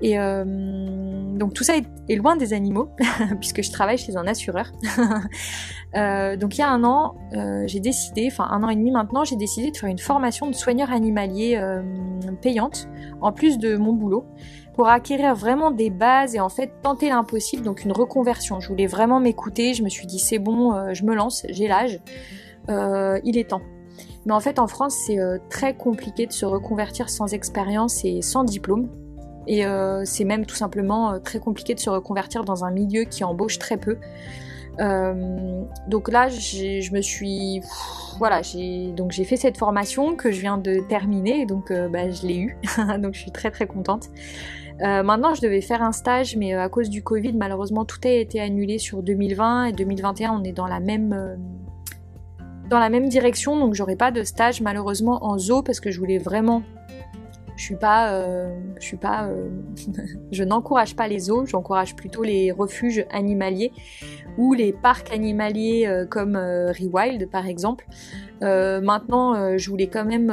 Et 0.00 0.16
donc 0.16 1.54
tout 1.54 1.64
ça 1.64 1.74
est, 1.76 2.16
loin 2.16 2.36
des 2.36 2.52
animaux 2.52 2.88
puisque 3.40 3.62
je 3.62 3.72
travaille 3.72 3.98
chez 3.98 4.16
un 4.16 4.26
assureur. 4.26 4.72
donc 5.94 6.56
il 6.56 6.60
y 6.60 6.62
a 6.62 6.70
un 6.70 6.84
an, 6.84 7.16
j'ai 7.66 7.80
décidé, 7.80 8.28
enfin 8.30 8.46
un 8.50 8.62
an 8.62 8.68
et 8.68 8.76
demi 8.76 8.90
maintenant, 8.90 9.24
j'ai 9.24 9.36
décidé 9.36 9.70
de 9.70 9.76
faire 9.76 9.88
une 9.88 9.98
formation 9.98 10.48
de 10.48 10.54
soigneur 10.54 10.92
animalier 10.92 11.60
payante 12.40 12.88
en 13.20 13.32
plus 13.32 13.58
de 13.58 13.76
mon 13.76 13.92
boulot 13.92 14.24
pour 14.78 14.88
acquérir 14.88 15.34
vraiment 15.34 15.72
des 15.72 15.90
bases 15.90 16.36
et 16.36 16.40
en 16.40 16.48
fait 16.48 16.70
tenter 16.82 17.08
l'impossible, 17.08 17.64
donc 17.64 17.84
une 17.84 17.90
reconversion. 17.90 18.60
Je 18.60 18.68
voulais 18.68 18.86
vraiment 18.86 19.18
m'écouter, 19.18 19.74
je 19.74 19.82
me 19.82 19.88
suis 19.88 20.06
dit 20.06 20.20
c'est 20.20 20.38
bon, 20.38 20.72
euh, 20.72 20.94
je 20.94 21.02
me 21.02 21.16
lance, 21.16 21.44
j'ai 21.48 21.66
l'âge, 21.66 21.98
euh, 22.70 23.18
il 23.24 23.36
est 23.38 23.50
temps. 23.50 23.62
Mais 24.24 24.32
en 24.32 24.38
fait 24.38 24.60
en 24.60 24.68
France 24.68 24.96
c'est 25.04 25.18
euh, 25.18 25.38
très 25.50 25.76
compliqué 25.76 26.26
de 26.26 26.32
se 26.32 26.46
reconvertir 26.46 27.10
sans 27.10 27.34
expérience 27.34 28.04
et 28.04 28.22
sans 28.22 28.44
diplôme. 28.44 28.88
Et 29.50 29.64
c'est 30.04 30.24
même 30.24 30.44
tout 30.44 30.54
simplement 30.54 31.18
très 31.20 31.40
compliqué 31.40 31.74
de 31.74 31.80
se 31.80 31.88
reconvertir 31.88 32.44
dans 32.44 32.64
un 32.66 32.70
milieu 32.70 33.04
qui 33.04 33.24
embauche 33.24 33.58
très 33.58 33.78
peu. 33.78 33.96
donc 35.88 36.12
là, 36.12 36.28
je 36.28 36.92
me 36.92 37.00
suis, 37.00 37.62
voilà, 38.18 38.42
j'ai 38.42 38.92
donc 38.92 39.10
j'ai 39.12 39.24
fait 39.24 39.36
cette 39.36 39.56
formation 39.56 40.16
que 40.16 40.30
je 40.30 40.40
viens 40.40 40.58
de 40.58 40.80
terminer, 40.88 41.46
donc 41.46 41.72
bah, 41.72 42.10
je 42.10 42.26
l'ai 42.26 42.36
eu, 42.36 42.58
donc 43.00 43.14
je 43.14 43.20
suis 43.20 43.32
très 43.32 43.50
très 43.50 43.66
contente. 43.66 44.10
Euh, 44.80 45.02
maintenant, 45.02 45.34
je 45.34 45.40
devais 45.40 45.60
faire 45.60 45.82
un 45.82 45.92
stage, 45.92 46.36
mais 46.36 46.54
euh, 46.54 46.62
à 46.62 46.68
cause 46.68 46.88
du 46.88 47.02
Covid, 47.02 47.32
malheureusement, 47.32 47.84
tout 47.84 47.98
a 48.04 48.10
été 48.10 48.40
annulé 48.40 48.78
sur 48.78 49.02
2020 49.02 49.64
et 49.66 49.72
2021. 49.72 50.32
On 50.32 50.44
est 50.44 50.52
dans 50.52 50.68
la 50.68 50.78
même 50.78 51.12
euh, 51.12 51.36
dans 52.68 52.78
la 52.78 52.90
même 52.90 53.08
direction, 53.08 53.58
donc 53.58 53.74
j'aurai 53.74 53.96
pas 53.96 54.10
de 54.10 54.22
stage 54.22 54.60
malheureusement 54.60 55.24
en 55.24 55.38
zoo 55.38 55.62
parce 55.62 55.80
que 55.80 55.90
je 55.90 55.98
voulais 55.98 56.18
vraiment 56.18 56.62
je 57.58 57.64
suis 57.64 57.76
pas, 57.76 58.12
euh, 58.12 58.56
je 58.78 58.84
suis 58.84 58.96
pas, 58.96 59.26
euh, 59.26 59.48
je 60.32 60.44
n'encourage 60.44 60.94
pas 60.94 61.08
les 61.08 61.18
zoos, 61.18 61.46
j'encourage 61.46 61.96
plutôt 61.96 62.22
les 62.22 62.52
refuges 62.52 63.04
animaliers 63.10 63.72
ou 64.38 64.54
les 64.54 64.72
parcs 64.72 65.12
animaliers 65.12 65.86
euh, 65.86 66.06
comme 66.06 66.36
Rewild 66.36 67.28
par 67.28 67.46
exemple. 67.46 67.86
maintenant, 68.40 69.58
je 69.58 69.70
voulais 69.70 69.88
quand 69.88 70.04
même 70.04 70.32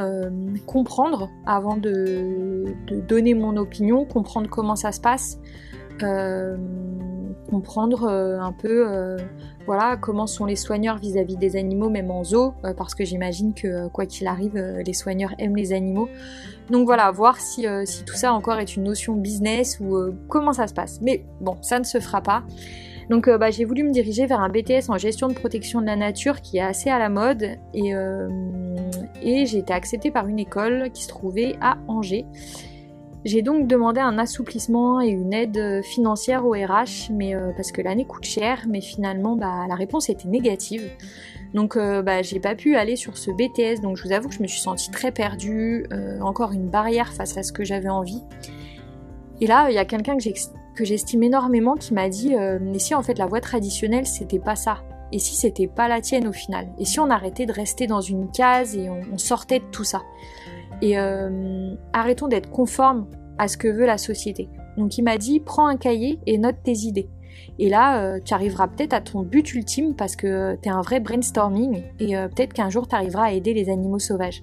comprendre 0.66 1.28
avant 1.44 1.76
de, 1.76 2.74
donner 3.08 3.34
mon 3.34 3.56
opinion, 3.56 4.04
comprendre 4.04 4.48
comment 4.48 4.76
ça 4.76 4.92
se 4.92 5.00
passe, 5.00 5.40
comprendre 7.48 8.08
un 8.08 8.52
peu 8.52 9.16
voilà 9.66 9.96
comment 9.96 10.26
sont 10.26 10.46
les 10.46 10.56
soigneurs 10.56 10.98
vis-à-vis 10.98 11.36
des 11.36 11.56
animaux 11.56 11.88
même 11.88 12.10
en 12.10 12.24
zoo 12.24 12.54
parce 12.76 12.94
que 12.94 13.04
j'imagine 13.04 13.54
que 13.54 13.88
quoi 13.88 14.04
qu'il 14.06 14.26
arrive 14.26 14.56
les 14.56 14.92
soigneurs 14.92 15.32
aiment 15.38 15.56
les 15.56 15.72
animaux 15.72 16.08
donc 16.70 16.86
voilà, 16.86 17.10
voir 17.10 17.38
si, 17.40 17.66
euh, 17.66 17.84
tout 18.06 18.14
ça 18.14 18.32
encore 18.32 18.58
est 18.58 18.76
une 18.76 18.84
notion 18.84 19.14
business 19.14 19.78
ou 19.80 19.96
euh, 19.96 20.14
comment 20.28 20.52
ça 20.52 20.66
se 20.66 20.74
passe. 20.74 21.00
Mais 21.00 21.24
bon, 21.40 21.56
ça 21.62 21.78
ne 21.78 21.84
se 21.84 22.00
fera 22.00 22.20
pas. 22.20 22.42
Donc 23.08 23.28
euh, 23.28 23.38
bah, 23.38 23.50
j'ai 23.50 23.64
voulu 23.64 23.84
me 23.84 23.92
diriger 23.92 24.26
vers 24.26 24.40
un 24.40 24.48
BTS 24.48 24.88
en 24.88 24.98
gestion 24.98 25.28
de 25.28 25.34
protection 25.34 25.80
de 25.80 25.86
la 25.86 25.94
nature 25.94 26.40
qui 26.40 26.56
est 26.58 26.62
assez 26.62 26.90
à 26.90 26.98
la 26.98 27.08
mode 27.08 27.56
et 27.72 29.46
j'ai 29.46 29.58
été 29.58 29.72
acceptée 29.72 30.10
par 30.10 30.26
une 30.26 30.40
école 30.40 30.90
qui 30.92 31.04
se 31.04 31.08
trouvait 31.08 31.56
à 31.60 31.78
Angers. 31.86 32.26
J'ai 33.24 33.42
donc 33.42 33.66
demandé 33.66 34.00
un 34.00 34.18
assouplissement 34.18 35.00
et 35.00 35.08
une 35.08 35.32
aide 35.32 35.82
financière 35.82 36.46
au 36.46 36.52
RH, 36.52 37.10
mais 37.10 37.34
parce 37.56 37.72
que 37.72 37.82
l'année 37.82 38.04
coûte 38.04 38.24
cher, 38.24 38.66
mais 38.68 38.80
finalement 38.80 39.34
bah, 39.34 39.64
la 39.68 39.74
réponse 39.74 40.08
était 40.08 40.28
négative. 40.28 40.90
Donc 41.54 41.76
euh, 41.76 42.02
bah, 42.02 42.22
j'ai 42.22 42.38
pas 42.38 42.54
pu 42.54 42.76
aller 42.76 42.96
sur 42.96 43.16
ce 43.16 43.30
BTS, 43.30 43.80
donc 43.80 43.96
je 43.96 44.02
vous 44.04 44.12
avoue 44.12 44.28
que 44.28 44.34
je 44.34 44.42
me 44.42 44.46
suis 44.46 44.60
sentie 44.60 44.90
très 44.90 45.10
perdue, 45.10 45.86
euh, 45.90 46.20
encore 46.20 46.52
une 46.52 46.68
barrière 46.68 47.12
face 47.12 47.36
à 47.38 47.42
ce 47.42 47.50
que 47.50 47.64
j'avais 47.64 47.88
envie. 47.88 48.22
Et 49.40 49.46
là, 49.46 49.68
il 49.70 49.74
y 49.74 49.78
a 49.78 49.86
quelqu'un 49.86 50.16
que 50.18 50.84
j'estime 50.84 51.22
énormément 51.22 51.74
qui 51.74 51.94
m'a 51.94 52.10
dit 52.10 52.34
euh, 52.34 52.58
Mais 52.60 52.78
si 52.78 52.94
en 52.94 53.02
fait 53.02 53.18
la 53.18 53.26
voie 53.26 53.40
traditionnelle 53.40 54.06
c'était 54.06 54.38
pas 54.38 54.56
ça 54.56 54.82
Et 55.12 55.18
si 55.18 55.34
c'était 55.34 55.66
pas 55.66 55.88
la 55.88 56.00
tienne 56.00 56.26
au 56.26 56.32
final 56.32 56.68
Et 56.78 56.84
si 56.84 57.00
on 57.00 57.10
arrêtait 57.10 57.46
de 57.46 57.52
rester 57.52 57.86
dans 57.86 58.00
une 58.00 58.30
case 58.30 58.76
et 58.76 58.88
on, 58.88 59.18
sortait 59.18 59.60
de 59.60 59.64
tout 59.72 59.84
ça 59.84 60.02
Et 60.82 60.96
arrêtons 61.92 62.28
d'être 62.28 62.50
conformes 62.50 63.06
à 63.38 63.48
ce 63.48 63.56
que 63.56 63.68
veut 63.68 63.86
la 63.86 63.98
société. 63.98 64.48
Donc 64.76 64.98
il 64.98 65.02
m'a 65.02 65.16
dit 65.16 65.40
Prends 65.40 65.66
un 65.66 65.76
cahier 65.76 66.18
et 66.26 66.38
note 66.38 66.56
tes 66.62 66.78
idées. 66.78 67.08
Et 67.58 67.68
là, 67.68 68.02
euh, 68.02 68.20
tu 68.22 68.34
arriveras 68.34 68.68
peut-être 68.68 68.92
à 68.92 69.00
ton 69.00 69.22
but 69.22 69.54
ultime 69.54 69.94
parce 69.94 70.16
que 70.16 70.56
tu 70.62 70.68
es 70.68 70.72
un 70.72 70.82
vrai 70.82 71.00
brainstorming 71.00 71.82
et 72.00 72.16
euh, 72.16 72.28
peut-être 72.28 72.52
qu'un 72.52 72.70
jour 72.70 72.88
tu 72.88 72.94
arriveras 72.94 73.26
à 73.26 73.32
aider 73.32 73.54
les 73.54 73.70
animaux 73.70 73.98
sauvages. 73.98 74.42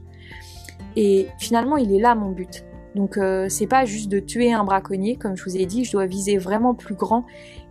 Et 0.95 1.27
finalement, 1.39 1.77
il 1.77 1.93
est 1.93 1.99
là 1.99 2.15
mon 2.15 2.31
but. 2.31 2.65
Donc 2.95 3.17
euh, 3.17 3.49
c'est 3.49 3.67
pas 3.67 3.85
juste 3.85 4.09
de 4.09 4.19
tuer 4.19 4.53
un 4.53 4.63
braconnier, 4.63 5.15
comme 5.15 5.35
je 5.35 5.43
vous 5.43 5.57
ai 5.57 5.65
dit, 5.65 5.83
je 5.83 5.91
dois 5.91 6.05
viser 6.05 6.37
vraiment 6.37 6.75
plus 6.75 6.95
grand 6.95 7.25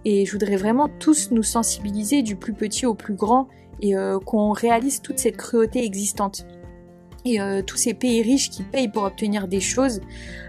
et 0.05 0.27
je 0.27 0.33
voudrais 0.33 0.57
vraiment 0.57 0.89
tous 0.89 1.31
nous 1.31 1.45
sensibiliser 1.45 2.23
du 2.23 2.35
plus 2.35 2.53
petit 2.53 2.87
au 2.87 2.95
plus 2.95 3.15
grand 3.15 3.47
et 3.81 3.95
qu'on 4.27 4.53
réalise 4.53 5.01
toute 5.03 5.19
cette 5.19 5.37
cruauté 5.37 5.85
existante 5.85 6.47
et 7.25 7.41
euh, 7.41 7.63
tous 7.63 7.77
ces 7.77 7.95
pays 7.95 8.23
riches 8.23 8.51
qui 8.51 8.63
payent 8.63 8.89
pour 8.89 9.05
obtenir 9.05 9.49
des 9.49 9.61
choses 9.61 10.01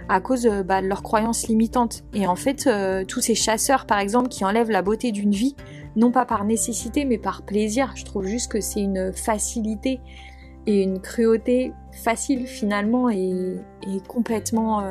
à 0.09 0.19
cause 0.19 0.45
euh, 0.45 0.63
bah, 0.63 0.81
de 0.81 0.87
leurs 0.87 1.03
croyances 1.03 1.47
limitantes. 1.47 2.03
Et 2.13 2.27
en 2.27 2.35
fait, 2.35 2.67
euh, 2.67 3.05
tous 3.05 3.21
ces 3.21 3.35
chasseurs, 3.35 3.85
par 3.85 3.99
exemple, 3.99 4.29
qui 4.29 4.43
enlèvent 4.43 4.71
la 4.71 4.81
beauté 4.81 5.11
d'une 5.11 5.31
vie, 5.31 5.55
non 5.95 6.11
pas 6.11 6.25
par 6.25 6.43
nécessité, 6.45 7.05
mais 7.05 7.17
par 7.17 7.43
plaisir, 7.43 7.93
je 7.95 8.05
trouve 8.05 8.25
juste 8.25 8.51
que 8.51 8.59
c'est 8.59 8.81
une 8.81 9.13
facilité 9.13 9.99
et 10.65 10.81
une 10.81 10.99
cruauté 10.99 11.73
facile 12.03 12.47
finalement 12.47 13.09
et, 13.09 13.57
complètement... 14.07 14.81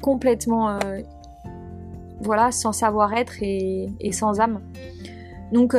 complètement... 0.00 0.78
voilà, 2.22 2.50
sans 2.50 2.72
savoir-être 2.72 3.42
et, 3.42 3.88
et, 4.00 4.10
sans 4.10 4.40
âme. 4.40 4.62
Donc, 5.52 5.76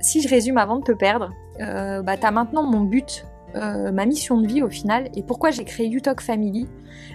si 0.00 0.20
je 0.20 0.28
résume 0.28 0.58
avant 0.58 0.78
de 0.78 0.84
te 0.84 0.92
perdre, 0.92 1.32
euh, 1.60 2.02
bah, 2.02 2.16
t'as 2.16 2.30
maintenant 2.30 2.64
mon 2.64 2.80
but, 2.80 3.26
euh, 3.54 3.92
ma 3.92 4.06
mission 4.06 4.40
de 4.40 4.46
vie 4.46 4.62
au 4.62 4.68
final, 4.68 5.08
et 5.14 5.22
pourquoi 5.22 5.50
j'ai 5.50 5.64
créé 5.64 5.88
UTalk 5.88 6.20
Family. 6.20 6.66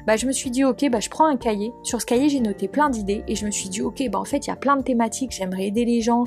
Bah, 0.07 0.15
je 0.15 0.25
me 0.25 0.31
suis 0.31 0.49
dit, 0.49 0.63
ok, 0.63 0.89
bah, 0.89 0.99
je 0.99 1.09
prends 1.09 1.25
un 1.25 1.37
cahier. 1.37 1.73
Sur 1.83 2.01
ce 2.01 2.05
cahier, 2.05 2.29
j'ai 2.29 2.39
noté 2.39 2.67
plein 2.67 2.89
d'idées, 2.89 3.23
et 3.27 3.35
je 3.35 3.45
me 3.45 3.51
suis 3.51 3.69
dit, 3.69 3.81
ok, 3.81 4.01
bah, 4.09 4.19
en 4.19 4.25
fait, 4.25 4.47
il 4.47 4.49
y 4.49 4.53
a 4.53 4.55
plein 4.55 4.77
de 4.77 4.83
thématiques. 4.83 5.31
J'aimerais 5.31 5.67
aider 5.67 5.85
les 5.85 6.01
gens 6.01 6.23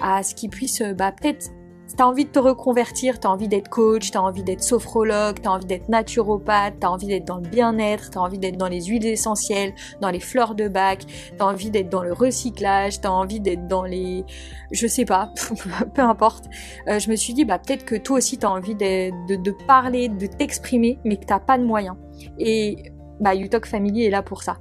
à 0.00 0.22
ce 0.22 0.34
qu'ils 0.34 0.50
puissent, 0.50 0.82
bah, 0.96 1.12
peut-être 1.12 1.50
t'as 1.94 2.04
envie 2.04 2.24
de 2.24 2.30
te 2.30 2.38
reconvertir, 2.38 3.20
t'as 3.20 3.28
envie 3.28 3.48
d'être 3.48 3.68
coach, 3.68 4.10
t'as 4.10 4.20
envie 4.20 4.42
d'être 4.42 4.62
sophrologue, 4.62 5.36
t'as 5.40 5.50
envie 5.50 5.66
d'être 5.66 5.88
naturopathe, 5.88 6.74
t'as 6.80 6.88
envie 6.88 7.06
d'être 7.06 7.24
dans 7.24 7.36
le 7.36 7.48
bien-être, 7.48 8.10
t'as 8.10 8.20
envie 8.20 8.38
d'être 8.38 8.56
dans 8.56 8.68
les 8.68 8.84
huiles 8.84 9.06
essentielles, 9.06 9.72
dans 10.00 10.10
les 10.10 10.20
fleurs 10.20 10.54
de 10.54 10.68
bac, 10.68 11.04
t'as 11.38 11.44
envie 11.44 11.70
d'être 11.70 11.88
dans 11.88 12.02
le 12.02 12.12
recyclage, 12.12 13.00
t'as 13.00 13.10
envie 13.10 13.40
d'être 13.40 13.66
dans 13.68 13.84
les, 13.84 14.24
je 14.72 14.86
sais 14.86 15.04
pas, 15.04 15.32
peu 15.94 16.02
importe. 16.02 16.46
Euh, 16.88 16.98
je 16.98 17.10
me 17.10 17.16
suis 17.16 17.34
dit 17.34 17.44
bah 17.44 17.58
peut-être 17.58 17.84
que 17.84 17.94
toi 17.94 18.18
aussi 18.18 18.38
t'as 18.38 18.48
envie 18.48 18.74
de, 18.74 19.66
parler, 19.66 20.08
de 20.08 20.26
t'exprimer, 20.26 20.98
mais 21.04 21.16
que 21.16 21.24
t'as 21.24 21.40
pas 21.40 21.58
de 21.58 21.64
moyens. 21.64 21.96
Et 22.38 22.92
bah 23.20 23.32
Family 23.64 24.04
est 24.04 24.10
là 24.10 24.22
pour 24.22 24.42
ça. 24.42 24.58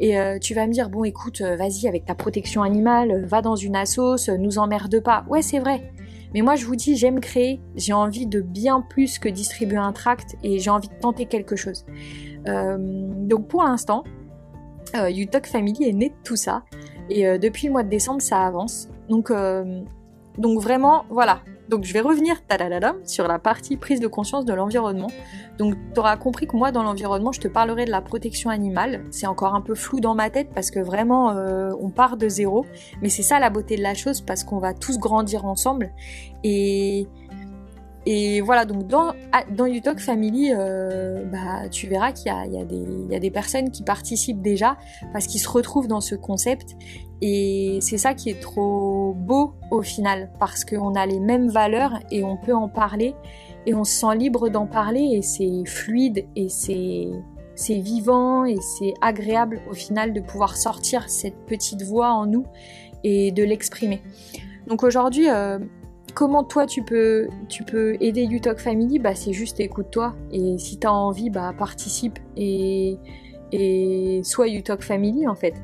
Et 0.00 0.18
euh, 0.18 0.38
tu 0.38 0.54
vas 0.54 0.66
me 0.66 0.72
dire, 0.72 0.88
bon 0.88 1.04
écoute, 1.04 1.42
euh, 1.42 1.54
vas-y 1.54 1.86
avec 1.86 2.04
ta 2.04 2.14
protection 2.14 2.62
animale, 2.62 3.24
va 3.26 3.40
dans 3.40 3.54
une 3.54 3.76
assos, 3.76 4.28
nous 4.38 4.58
emmerde 4.58 5.00
pas. 5.00 5.24
Ouais 5.28 5.42
c'est 5.42 5.60
vrai, 5.60 5.92
mais 6.34 6.42
moi, 6.42 6.54
je 6.56 6.66
vous 6.66 6.76
dis, 6.76 6.96
j'aime 6.96 7.20
créer, 7.20 7.60
j'ai 7.74 7.92
envie 7.92 8.26
de 8.26 8.40
bien 8.40 8.80
plus 8.80 9.18
que 9.18 9.28
distribuer 9.28 9.76
un 9.76 9.92
tract 9.92 10.36
et 10.42 10.58
j'ai 10.58 10.70
envie 10.70 10.88
de 10.88 10.94
tenter 11.00 11.26
quelque 11.26 11.56
chose. 11.56 11.84
Euh, 12.48 12.76
donc 12.78 13.48
pour 13.48 13.62
l'instant, 13.62 14.04
euh, 14.94 15.10
Family 15.44 15.84
est 15.84 15.92
né 15.92 16.08
de 16.10 16.14
tout 16.24 16.36
ça. 16.36 16.62
Et 17.10 17.26
euh, 17.26 17.38
depuis 17.38 17.66
le 17.66 17.72
mois 17.72 17.82
de 17.82 17.88
décembre, 17.88 18.22
ça 18.22 18.46
avance. 18.46 18.88
Donc, 19.08 19.30
euh, 19.30 19.82
donc 20.38 20.60
vraiment, 20.60 21.04
voilà. 21.10 21.40
Donc 21.72 21.84
je 21.84 21.92
vais 21.94 22.02
revenir 22.02 22.36
sur 23.06 23.26
la 23.26 23.38
partie 23.38 23.78
prise 23.78 23.98
de 23.98 24.06
conscience 24.06 24.44
de 24.44 24.52
l'environnement. 24.52 25.10
Donc 25.56 25.74
tu 25.94 26.00
auras 26.00 26.18
compris 26.18 26.46
que 26.46 26.54
moi 26.54 26.70
dans 26.70 26.82
l'environnement, 26.82 27.32
je 27.32 27.40
te 27.40 27.48
parlerai 27.48 27.86
de 27.86 27.90
la 27.90 28.02
protection 28.02 28.50
animale. 28.50 29.06
C'est 29.10 29.26
encore 29.26 29.54
un 29.54 29.62
peu 29.62 29.74
flou 29.74 29.98
dans 29.98 30.14
ma 30.14 30.28
tête 30.28 30.50
parce 30.54 30.70
que 30.70 30.80
vraiment 30.80 31.28
on 31.80 31.88
part 31.88 32.18
de 32.18 32.28
zéro. 32.28 32.66
Mais 33.00 33.08
c'est 33.08 33.22
ça 33.22 33.40
la 33.40 33.48
beauté 33.48 33.76
de 33.76 33.82
la 33.82 33.94
chose 33.94 34.20
parce 34.20 34.44
qu'on 34.44 34.58
va 34.58 34.74
tous 34.74 34.98
grandir 34.98 35.46
ensemble. 35.46 35.92
Et, 36.44 37.06
voilà, 38.44 38.66
donc 38.66 38.86
dans, 38.86 39.14
dans 39.50 39.96
Family, 39.96 40.52
euh, 40.54 41.24
bah, 41.24 41.70
tu 41.70 41.86
verras 41.86 42.12
qu'il 42.12 42.26
y 42.26 43.14
a 43.14 43.18
des 43.18 43.30
personnes 43.30 43.70
qui 43.70 43.82
participent 43.82 44.42
déjà 44.42 44.76
parce 45.14 45.26
qu'ils 45.26 45.40
se 45.40 45.48
retrouvent 45.48 45.88
dans 45.88 46.02
ce 46.02 46.16
concept. 46.16 46.76
Et 47.24 47.78
c'est 47.80 47.98
ça 47.98 48.14
qui 48.14 48.30
est 48.30 48.40
trop 48.40 49.14
beau 49.16 49.54
au 49.70 49.80
final, 49.80 50.28
parce 50.40 50.64
qu'on 50.64 50.94
a 50.96 51.06
les 51.06 51.20
mêmes 51.20 51.48
valeurs 51.48 52.00
et 52.10 52.24
on 52.24 52.36
peut 52.36 52.52
en 52.52 52.68
parler 52.68 53.14
et 53.64 53.74
on 53.74 53.84
se 53.84 53.92
sent 53.92 54.16
libre 54.16 54.48
d'en 54.48 54.66
parler 54.66 55.12
et 55.14 55.22
c'est 55.22 55.64
fluide 55.64 56.26
et 56.34 56.48
c'est 56.48 57.78
vivant 57.78 58.44
et 58.44 58.56
c'est 58.60 58.92
agréable 59.00 59.60
au 59.70 59.74
final 59.74 60.12
de 60.12 60.20
pouvoir 60.20 60.56
sortir 60.56 61.08
cette 61.08 61.46
petite 61.46 61.82
voix 61.82 62.10
en 62.10 62.26
nous 62.26 62.44
et 63.04 63.30
de 63.30 63.44
l'exprimer. 63.44 64.02
Donc 64.66 64.82
aujourd'hui, 64.82 65.30
euh, 65.30 65.60
comment 66.14 66.42
toi 66.42 66.66
tu 66.66 66.82
peux, 66.82 67.28
tu 67.48 67.62
peux 67.62 67.96
aider 68.00 68.24
UTalk 68.24 68.58
Family? 68.58 68.98
Bah, 68.98 69.14
C'est 69.14 69.32
juste 69.32 69.60
écoute-toi 69.60 70.16
et 70.32 70.58
si 70.58 70.76
tu 70.76 70.88
as 70.88 70.92
envie, 70.92 71.30
bah, 71.30 71.54
participe 71.56 72.18
et, 72.36 72.98
et 73.52 74.20
sois 74.24 74.48
UTalk 74.48 74.82
Family 74.82 75.26
en 75.28 75.34
fait. 75.34 75.54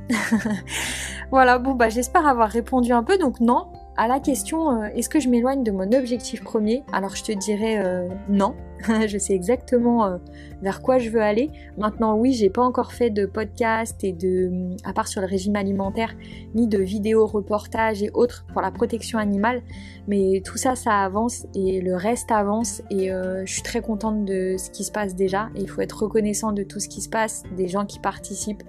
voilà, 1.31 1.59
bon 1.59 1.75
bah 1.75 1.89
j'espère 1.89 2.27
avoir 2.27 2.49
répondu 2.49 2.93
un 2.93 3.03
peu, 3.03 3.19
donc 3.19 3.41
non, 3.41 3.67
à 3.97 4.09
la 4.09 4.21
question 4.21 4.83
euh, 4.83 4.89
est-ce 4.95 5.09
que 5.09 5.21
je 5.21 5.29
m'éloigne 5.29 5.65
de 5.65 5.71
mon 5.71 5.93
objectif 5.93 6.43
premier? 6.43 6.85
Alors 6.93 7.17
je 7.17 7.25
te 7.25 7.33
dirais 7.33 7.83
euh, 7.85 8.09
non. 8.29 8.55
je 9.07 9.19
sais 9.19 9.35
exactement 9.35 10.07
euh, 10.07 10.19
vers 10.63 10.83
quoi 10.83 10.99
je 10.99 11.11
veux 11.11 11.23
aller. 11.23 11.51
Maintenant 11.77 12.17
oui, 12.17 12.33
j'ai 12.33 12.51
pas 12.51 12.63
encore 12.63 12.93
fait 12.93 13.11
de 13.11 13.27
podcast 13.27 14.03
et 14.05 14.13
de 14.13 14.77
à 14.85 14.93
part 14.93 15.09
sur 15.09 15.21
le 15.21 15.27
régime 15.27 15.57
alimentaire 15.57 16.15
ni 16.55 16.67
de 16.67 16.79
vidéos 16.79 17.27
reportages 17.27 18.03
et 18.03 18.11
autres 18.15 18.47
pour 18.53 18.63
la 18.63 18.71
protection 18.71 19.19
animale, 19.19 19.63
mais 20.07 20.43
tout 20.45 20.57
ça 20.57 20.77
ça 20.77 21.03
avance 21.05 21.47
et 21.55 21.81
le 21.81 21.95
reste 21.97 22.31
avance 22.31 22.83
et 22.91 23.09
je 23.09 23.53
suis 23.53 23.63
très 23.63 23.81
contente 23.81 24.25
de 24.25 24.57
ce 24.59 24.71
qui 24.71 24.85
se 24.85 24.93
passe 24.93 25.15
déjà 25.15 25.49
il 25.57 25.69
faut 25.69 25.81
être 25.81 26.03
reconnaissant 26.03 26.53
de 26.53 26.63
tout 26.63 26.81
ce 26.81 26.89
qui 26.89 27.01
se 27.01 27.09
passe, 27.09 27.43
des 27.57 27.69
gens 27.69 27.87
qui 27.87 27.99
participent 27.99 28.63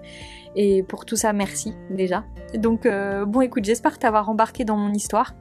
et 0.55 0.83
pour 0.83 1.05
tout 1.05 1.15
ça, 1.15 1.33
merci 1.33 1.73
déjà. 1.89 2.23
Donc 2.55 2.85
euh, 2.85 3.25
bon 3.25 3.41
écoute, 3.41 3.65
j'espère 3.65 3.99
t'avoir 3.99 4.29
embarqué 4.29 4.65
dans 4.65 4.77
mon 4.77 4.93
histoire. 4.93 5.35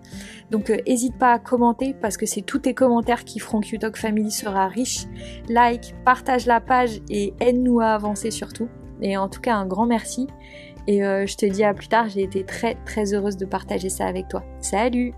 Donc 0.50 0.70
n'hésite 0.86 1.14
euh, 1.14 1.18
pas 1.18 1.32
à 1.32 1.38
commenter 1.38 1.94
parce 1.94 2.16
que 2.16 2.26
c'est 2.26 2.42
tous 2.42 2.60
tes 2.60 2.74
commentaires 2.74 3.24
qui 3.24 3.38
feront 3.38 3.60
que 3.60 3.74
Utalk 3.74 3.96
Family 3.96 4.30
sera 4.30 4.68
riche. 4.68 5.06
Like, 5.48 5.94
partage 6.04 6.46
la 6.46 6.60
page 6.60 7.00
et 7.08 7.34
aide-nous 7.40 7.80
à 7.80 7.88
avancer 7.88 8.30
surtout. 8.30 8.68
Et 9.00 9.16
en 9.16 9.28
tout 9.28 9.40
cas, 9.40 9.54
un 9.54 9.66
grand 9.66 9.86
merci. 9.86 10.26
Et 10.86 11.04
euh, 11.04 11.26
je 11.26 11.36
te 11.36 11.46
dis 11.46 11.64
à 11.64 11.74
plus 11.74 11.88
tard, 11.88 12.08
j'ai 12.08 12.22
été 12.22 12.44
très 12.44 12.74
très 12.84 13.14
heureuse 13.14 13.36
de 13.36 13.46
partager 13.46 13.88
ça 13.88 14.06
avec 14.06 14.28
toi. 14.28 14.42
Salut 14.60 15.14